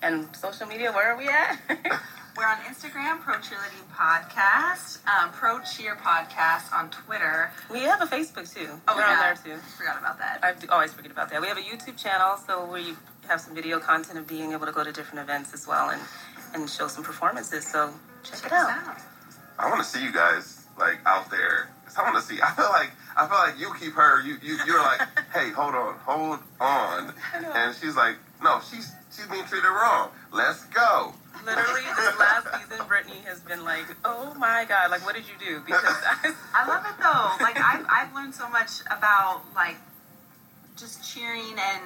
And 0.00 0.34
social 0.36 0.68
media, 0.68 0.92
where 0.92 1.12
are 1.12 1.18
we 1.18 1.28
at? 1.28 2.00
We're 2.36 2.46
on 2.46 2.56
Instagram, 2.58 3.20
Pro 3.20 3.34
Cheerleading 3.36 3.86
Podcast, 3.94 4.98
um, 5.06 5.30
Pro 5.30 5.60
Cheer 5.60 5.94
Podcast 5.94 6.72
on 6.72 6.90
Twitter. 6.90 7.52
we 7.70 7.80
have 7.80 8.02
a 8.02 8.06
Facebook 8.06 8.52
too. 8.52 8.68
Oh, 8.88 8.96
we're 8.96 9.04
on 9.04 9.18
there 9.20 9.34
too. 9.36 9.60
Forgot 9.78 9.98
about 10.00 10.18
that. 10.18 10.40
I 10.42 10.52
always 10.74 10.92
forget 10.92 11.12
about 11.12 11.30
that. 11.30 11.40
We 11.40 11.46
have 11.46 11.58
a 11.58 11.62
YouTube 11.62 11.96
channel, 11.96 12.36
so 12.44 12.66
we 12.70 12.94
have 13.28 13.40
some 13.40 13.54
video 13.54 13.78
content 13.78 14.18
of 14.18 14.26
being 14.26 14.52
able 14.52 14.66
to 14.66 14.72
go 14.72 14.82
to 14.82 14.90
different 14.90 15.20
events 15.22 15.54
as 15.54 15.68
well 15.68 15.90
and, 15.90 16.02
and 16.54 16.68
show 16.68 16.88
some 16.88 17.04
performances. 17.04 17.66
So 17.70 17.90
check, 18.24 18.40
Check 18.42 18.46
it 18.46 18.52
us 18.52 18.68
out. 18.68 18.88
out. 18.88 18.96
I 19.60 19.68
want 19.68 19.80
to 19.80 19.86
see 19.88 20.02
you 20.04 20.12
guys 20.12 20.64
like 20.76 20.98
out 21.06 21.30
there. 21.30 21.68
I 21.96 22.02
want 22.02 22.16
to 22.16 22.22
see. 22.22 22.40
I 22.42 22.50
feel 22.50 22.68
like 22.70 22.90
I 23.16 23.28
feel 23.28 23.38
like 23.38 23.60
you 23.60 23.72
keep 23.78 23.92
her. 23.94 24.20
You 24.22 24.38
you 24.42 24.58
you're 24.66 24.80
like, 24.82 25.02
hey, 25.32 25.50
hold 25.52 25.76
on, 25.76 25.94
hold 25.98 26.40
on, 26.60 27.14
I 27.32 27.40
know. 27.40 27.52
and 27.54 27.76
she's 27.76 27.94
like, 27.94 28.16
no, 28.42 28.60
she's 28.68 28.90
she's 29.14 29.26
being 29.28 29.44
treated 29.44 29.68
wrong. 29.68 30.10
Let's 30.32 30.64
go. 30.64 31.14
Literally, 31.44 31.82
this 31.96 32.18
last 32.18 32.46
season, 32.58 32.86
Brittany 32.88 33.18
has 33.26 33.40
been 33.40 33.64
like, 33.64 33.84
"Oh 34.04 34.34
my 34.34 34.64
god, 34.68 34.90
like 34.90 35.04
what 35.04 35.14
did 35.14 35.24
you 35.28 35.34
do?" 35.38 35.60
Because 35.64 35.84
I, 35.84 36.32
I 36.54 36.66
love 36.68 36.84
it 36.86 36.96
though. 37.02 37.44
Like 37.44 37.58
I've, 37.60 37.84
I've 37.88 38.14
learned 38.14 38.34
so 38.34 38.48
much 38.48 38.80
about 38.86 39.42
like 39.54 39.76
just 40.76 41.04
cheering 41.14 41.56
and 41.58 41.82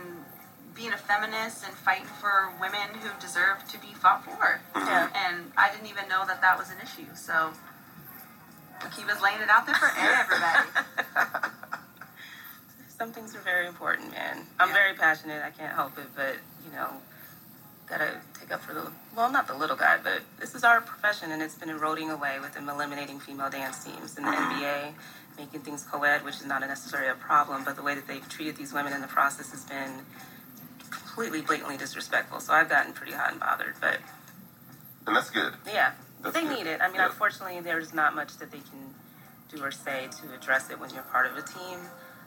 being 0.74 0.92
a 0.92 0.96
feminist 0.96 1.64
and 1.66 1.74
fighting 1.74 2.06
for 2.20 2.52
women 2.60 2.94
who 3.02 3.08
deserve 3.20 3.66
to 3.68 3.78
be 3.80 3.88
fought 3.94 4.24
for. 4.24 4.60
yeah, 4.76 5.10
And 5.26 5.50
I 5.56 5.70
didn't 5.72 5.88
even 5.88 6.08
know 6.08 6.24
that 6.26 6.40
that 6.40 6.56
was 6.56 6.70
an 6.70 6.76
issue. 6.82 7.12
So 7.16 7.50
Akiva's 8.80 9.20
laying 9.20 9.40
it 9.40 9.48
out 9.50 9.66
there 9.66 9.74
for 9.74 9.90
everybody. 9.98 10.68
some 12.96 13.12
things 13.12 13.34
are 13.34 13.40
very 13.40 13.66
important, 13.66 14.12
man. 14.12 14.46
I'm 14.60 14.68
Yeah. 14.68 14.74
very 14.74 14.94
passionate. 14.94 15.42
I 15.44 15.50
can't 15.50 15.74
help 15.74 15.98
it, 15.98 16.06
but 16.14 16.36
you 16.64 16.70
know, 16.72 16.90
gotta 17.88 18.20
take 18.48 18.54
up 18.54 18.62
for 18.62 18.74
the 18.74 18.90
well, 19.16 19.30
not 19.30 19.46
the 19.46 19.54
little 19.54 19.76
guy, 19.76 19.98
but 20.02 20.22
this 20.38 20.54
is 20.54 20.64
our 20.64 20.80
profession, 20.80 21.32
and 21.32 21.42
it's 21.42 21.54
been 21.54 21.70
eroding 21.70 22.10
away 22.10 22.38
with 22.40 22.54
them 22.54 22.68
eliminating 22.68 23.18
female 23.18 23.50
dance 23.50 23.84
teams 23.84 24.16
in 24.16 24.24
the 24.24 24.30
NBA, 24.30 24.92
making 25.36 25.60
things 25.60 25.84
co-ed, 25.90 26.24
which 26.24 26.36
is 26.36 26.46
not 26.46 26.60
necessarily 26.60 27.10
a 27.10 27.14
problem, 27.14 27.64
but 27.64 27.76
the 27.76 27.82
way 27.82 27.94
that 27.94 28.06
they've 28.06 28.26
treated 28.28 28.56
these 28.56 28.72
women 28.72 28.92
in 28.92 29.00
the 29.00 29.08
process 29.08 29.50
has 29.50 29.64
been 29.64 30.02
completely 30.90 31.42
blatantly 31.42 31.76
disrespectful. 31.76 32.40
So 32.40 32.52
I've 32.52 32.68
gotten 32.68 32.92
pretty 32.92 33.12
hot 33.12 33.32
and 33.32 33.40
bothered, 33.40 33.74
but 33.80 33.98
And 35.06 35.16
that's 35.16 35.30
good. 35.30 35.54
yeah, 35.66 35.92
That's 36.22 36.34
they 36.34 36.42
good. 36.44 36.58
need 36.58 36.66
it. 36.66 36.80
I 36.80 36.86
mean, 36.88 36.96
Yeah. 36.96 37.06
unfortunately, 37.06 37.60
there's 37.60 37.92
not 37.92 38.14
much 38.14 38.36
that 38.38 38.50
they 38.50 38.58
can 38.60 38.94
do 39.50 39.62
or 39.64 39.70
say 39.72 40.08
to 40.20 40.34
address 40.34 40.70
it 40.70 40.78
when 40.78 40.90
you're 40.90 41.02
part 41.04 41.26
of 41.26 41.36
a 41.36 41.42
team. 41.42 41.80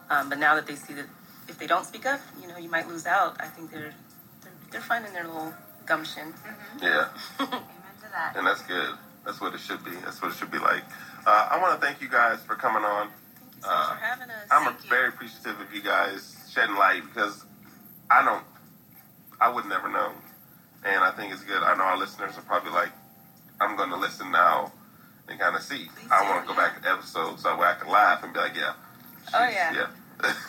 Um, 0.09 0.29
but 0.29 0.39
now 0.39 0.55
that 0.55 0.67
they 0.67 0.75
see 0.75 0.93
that 0.93 1.05
if 1.47 1.57
they 1.57 1.67
don't 1.67 1.85
speak 1.85 2.05
up, 2.05 2.19
you 2.41 2.47
know, 2.47 2.57
you 2.57 2.69
might 2.69 2.87
lose 2.87 3.05
out. 3.05 3.37
I 3.39 3.45
think 3.47 3.71
they're 3.71 3.93
they're, 4.41 4.51
they're 4.71 4.81
finding 4.81 5.13
their 5.13 5.25
little 5.25 5.53
gumption. 5.91 6.33
Yeah. 6.81 7.09
Amen 7.39 7.59
to 7.99 8.07
that. 8.13 8.33
And 8.37 8.47
that's 8.47 8.61
good. 8.63 8.95
That's 9.25 9.41
what 9.41 9.53
it 9.53 9.59
should 9.59 9.83
be. 9.83 9.91
That's 10.05 10.21
what 10.21 10.31
it 10.31 10.37
should 10.37 10.49
be 10.51 10.57
like. 10.57 10.83
Uh, 11.27 11.49
I 11.51 11.59
want 11.61 11.79
to 11.79 11.85
thank 11.85 12.01
you 12.01 12.07
guys 12.09 12.39
for 12.47 12.55
coming 12.55 12.83
on. 12.83 13.09
Thank 13.09 13.55
you 13.57 13.61
so 13.63 13.67
much 13.69 13.77
Uh, 13.77 13.89
for 13.89 13.99
having 13.99 14.29
us. 14.29 14.47
I'm 14.49 14.63
Thank 14.71 14.83
you. 14.85 14.89
very 14.89 15.09
appreciative 15.09 15.59
of 15.59 15.73
you 15.75 15.81
guys 15.81 16.37
shedding 16.49 16.75
light 16.77 17.03
because 17.13 17.43
I 18.09 18.23
don't, 18.23 18.43
I 19.41 19.49
would 19.53 19.65
never 19.65 19.89
know. 19.89 20.13
And 20.85 21.03
I 21.03 21.11
think 21.11 21.33
it's 21.33 21.43
good. 21.43 21.61
I 21.61 21.75
know 21.75 21.83
our 21.83 21.97
listeners 21.97 22.37
are 22.37 22.41
probably 22.41 22.71
like, 22.71 22.89
I'm 23.59 23.75
going 23.75 23.89
to 23.89 23.97
listen 23.97 24.31
now 24.31 24.71
and 25.27 25.37
kind 25.39 25.55
of 25.57 25.61
see. 25.61 25.89
Please 25.93 26.07
I 26.09 26.23
want 26.31 26.47
to 26.47 26.47
go 26.47 26.59
yeah. 26.59 26.69
back 26.69 26.81
to 26.81 26.89
episodes 26.89 27.43
so 27.43 27.49
I 27.49 27.75
can 27.79 27.91
laugh 27.91 28.23
and 28.23 28.31
be 28.33 28.39
like, 28.39 28.55
yeah. 28.55 28.73
Oh, 29.33 29.47
yeah. 29.47 29.73
Yeah. 29.73 29.87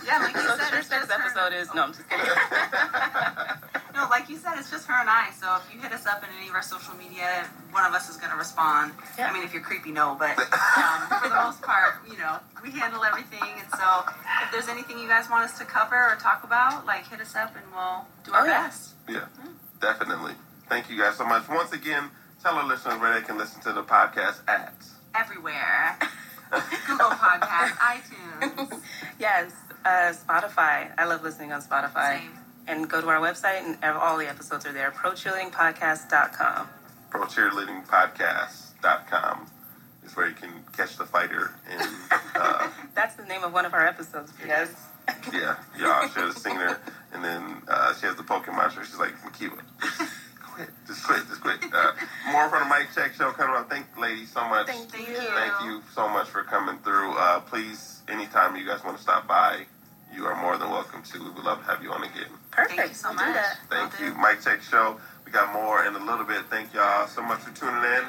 Yeah, 0.07 0.18
like 0.18 0.35
you 0.37 0.40
so 0.42 0.57
said, 0.57 0.70
your 0.70 0.81
it's 0.81 0.90
next 0.90 1.11
episode 1.11 1.52
is 1.52 1.74
no, 1.74 1.83
I'm 1.83 1.92
just 1.92 2.09
kidding. 2.09 2.26
No, 3.94 4.07
like 4.11 4.28
you 4.31 4.37
said, 4.38 4.55
it's 4.57 4.70
just 4.70 4.87
her 4.88 4.94
and 4.98 5.09
I. 5.09 5.31
So 5.38 5.57
if 5.57 5.72
you 5.74 5.81
hit 5.81 5.92
us 5.92 6.07
up 6.07 6.22
in 6.22 6.28
any 6.38 6.48
of 6.48 6.55
our 6.55 6.62
social 6.62 6.94
media, 6.94 7.44
one 7.72 7.85
of 7.85 7.92
us 7.92 8.09
is 8.09 8.16
going 8.16 8.31
to 8.31 8.37
respond. 8.38 8.92
Yeah. 9.18 9.28
I 9.28 9.33
mean, 9.33 9.42
if 9.44 9.52
you're 9.52 9.62
creepy, 9.62 9.92
no, 9.92 10.16
but 10.18 10.38
um, 10.76 11.00
for 11.20 11.28
the 11.28 11.35
most 11.35 11.61
part, 11.62 11.94
you 12.11 12.16
know, 12.18 12.37
we 12.62 12.70
handle 12.70 13.05
everything. 13.05 13.42
And 13.42 13.68
so 13.76 14.05
if 14.44 14.50
there's 14.52 14.68
anything 14.68 14.98
you 14.98 15.09
guys 15.09 15.28
want 15.28 15.44
us 15.44 15.59
to 15.59 15.64
cover 15.64 15.94
or 15.96 16.16
talk 16.16 16.42
about, 16.44 16.87
like 16.87 17.07
hit 17.09 17.20
us 17.20 17.37
up 17.37 17.55
and 17.55 17.64
we'll 17.74 18.05
do 18.24 18.33
our 18.33 18.42
Oh, 18.42 18.46
yeah. 18.46 18.66
best. 18.66 18.90
Yeah, 19.09 19.24
definitely. 19.81 20.33
Thank 20.68 20.88
you 20.90 20.98
guys 20.98 21.16
so 21.16 21.26
much. 21.26 21.48
Once 21.48 21.72
again, 21.72 22.05
tell 22.42 22.55
our 22.55 22.66
listeners 22.66 22.98
where 23.00 23.12
they 23.18 23.26
can 23.26 23.37
listen 23.37 23.61
to 23.62 23.72
the 23.72 23.83
podcast 23.83 24.40
at. 24.48 24.72
Everywhere. 25.14 25.98
Google 26.87 27.11
Podcast, 27.11 27.72
iTunes. 27.76 28.81
yes, 29.18 29.52
uh, 29.85 30.12
Spotify. 30.12 30.90
I 30.98 31.05
love 31.07 31.22
listening 31.22 31.52
on 31.52 31.62
Spotify. 31.62 32.18
Same. 32.20 32.31
And 32.68 32.88
go 32.88 33.01
to 33.01 33.09
our 33.09 33.20
website, 33.20 33.64
and 33.64 33.77
ev- 33.83 33.96
all 33.96 34.16
the 34.16 34.29
episodes 34.29 34.64
are 34.66 34.72
there. 34.72 34.92
ProCheerleadingPodcast.com. 34.92 36.68
ProCheerleadingPodcast.com 37.11 39.46
is 40.05 40.16
where 40.16 40.29
you 40.29 40.35
can 40.35 40.51
catch 40.77 40.96
the 40.96 41.05
fighter 41.05 41.53
in. 41.70 41.81
Uh, 42.35 42.68
That's 42.94 43.14
the 43.16 43.25
name 43.25 43.42
of 43.44 43.53
one 43.53 43.64
of 43.66 43.75
our 43.75 43.87
episodes, 43.87 44.33
you 44.40 44.46
guys. 44.48 44.75
Yeah, 45.33 45.57
yeah, 45.77 46.09
she 46.14 46.20
has 46.20 46.37
a 46.37 46.38
singer, 46.38 46.79
and 47.12 47.25
then 47.25 47.61
uh, 47.66 47.92
she 47.94 48.07
has 48.07 48.14
the 48.14 48.22
Pokemon 48.22 48.70
show. 48.70 48.83
She's 48.85 48.98
like, 49.01 49.11
Makiba, 49.22 49.59
quit, 50.40 50.68
just 50.87 51.03
quit, 51.05 51.27
just 51.29 51.40
quit. 51.40 51.59
Uh, 51.75 51.90
more 52.31 52.48
from 52.48 52.61
the 52.61 52.66
Mike 52.66 52.87
Check 52.94 53.12
Show 53.14 53.33
coming 53.33 53.57
up. 53.57 53.68
Thank 53.68 53.87
you, 53.96 54.03
ladies, 54.03 54.31
so 54.31 54.44
much. 54.48 54.68
Thank 54.68 54.88
Thank 54.92 55.09
you. 55.09 55.14
you. 55.14 55.20
Thank 55.20 55.61
you 55.64 55.83
so 55.92 56.09
much 56.09 56.29
for 56.29 56.44
coming 56.44 56.79
through. 56.85 57.14
Uh, 57.18 57.40
please, 57.40 58.03
anytime 58.09 58.55
you 58.55 58.64
guys 58.64 58.85
want 58.85 58.96
to 58.96 59.03
stop 59.03 59.27
by, 59.27 59.66
you 60.14 60.25
are 60.25 60.37
more 60.40 60.57
than 60.57 60.70
welcome 60.70 61.03
to. 61.03 61.18
We 61.18 61.31
would 61.31 61.42
love 61.44 61.59
to 61.59 61.64
have 61.64 61.83
you 61.83 61.90
on 61.90 62.05
again. 62.05 62.31
Perfect. 62.53 62.77
Thank 62.79 62.91
you 62.91 62.95
so 62.95 63.09
We'll 63.09 63.17
much. 63.17 63.35
that. 63.35 63.59
Thank 63.71 63.99
Will 63.99 64.09
you. 64.09 64.15
Mike 64.15 64.43
Check 64.43 64.62
Show. 64.62 64.99
We 65.25 65.33
got 65.33 65.53
more 65.53 65.85
in 65.87 65.95
a 65.95 66.05
little 66.05 66.25
bit. 66.25 66.43
Thank 66.51 66.73
y'all 66.75 67.07
so 67.09 67.23
much 67.23 67.41
for 67.41 67.55
tuning 67.57 67.83
in. 67.83 68.05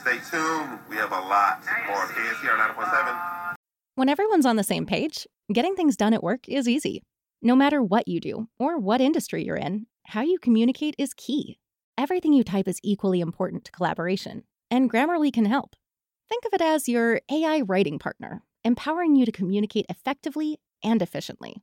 Stay 0.00 0.18
tuned. 0.30 0.78
We 0.90 0.96
have 0.96 1.12
a 1.12 1.20
lot 1.20 1.64
more 1.88 2.04
of 2.04 2.10
KSER 2.10 2.74
9.7. 2.74 3.54
When 3.94 4.10
everyone's 4.10 4.44
on 4.44 4.56
the 4.56 4.62
same 4.62 4.84
page, 4.84 5.26
getting 5.52 5.74
things 5.74 5.96
done 5.96 6.12
at 6.12 6.22
work 6.22 6.46
is 6.48 6.68
easy. 6.68 7.02
No 7.40 7.56
matter 7.56 7.82
what 7.82 8.06
you 8.06 8.20
do 8.20 8.48
or 8.58 8.78
what 8.78 9.00
industry 9.00 9.44
you're 9.44 9.56
in, 9.56 9.86
how 10.08 10.20
you 10.20 10.38
communicate 10.38 10.94
is 10.98 11.14
key. 11.14 11.58
Everything 11.96 12.34
you 12.34 12.44
type 12.44 12.68
is 12.68 12.78
equally 12.82 13.20
important 13.20 13.64
to 13.64 13.72
collaboration, 13.72 14.42
and 14.70 14.92
Grammarly 14.92 15.32
can 15.32 15.46
help. 15.46 15.74
Think 16.28 16.44
of 16.44 16.52
it 16.52 16.60
as 16.60 16.88
your 16.88 17.22
AI 17.30 17.62
writing 17.62 17.98
partner, 17.98 18.42
empowering 18.64 19.16
you 19.16 19.24
to 19.24 19.32
communicate 19.32 19.86
effectively 19.88 20.58
and 20.84 21.00
efficiently 21.00 21.62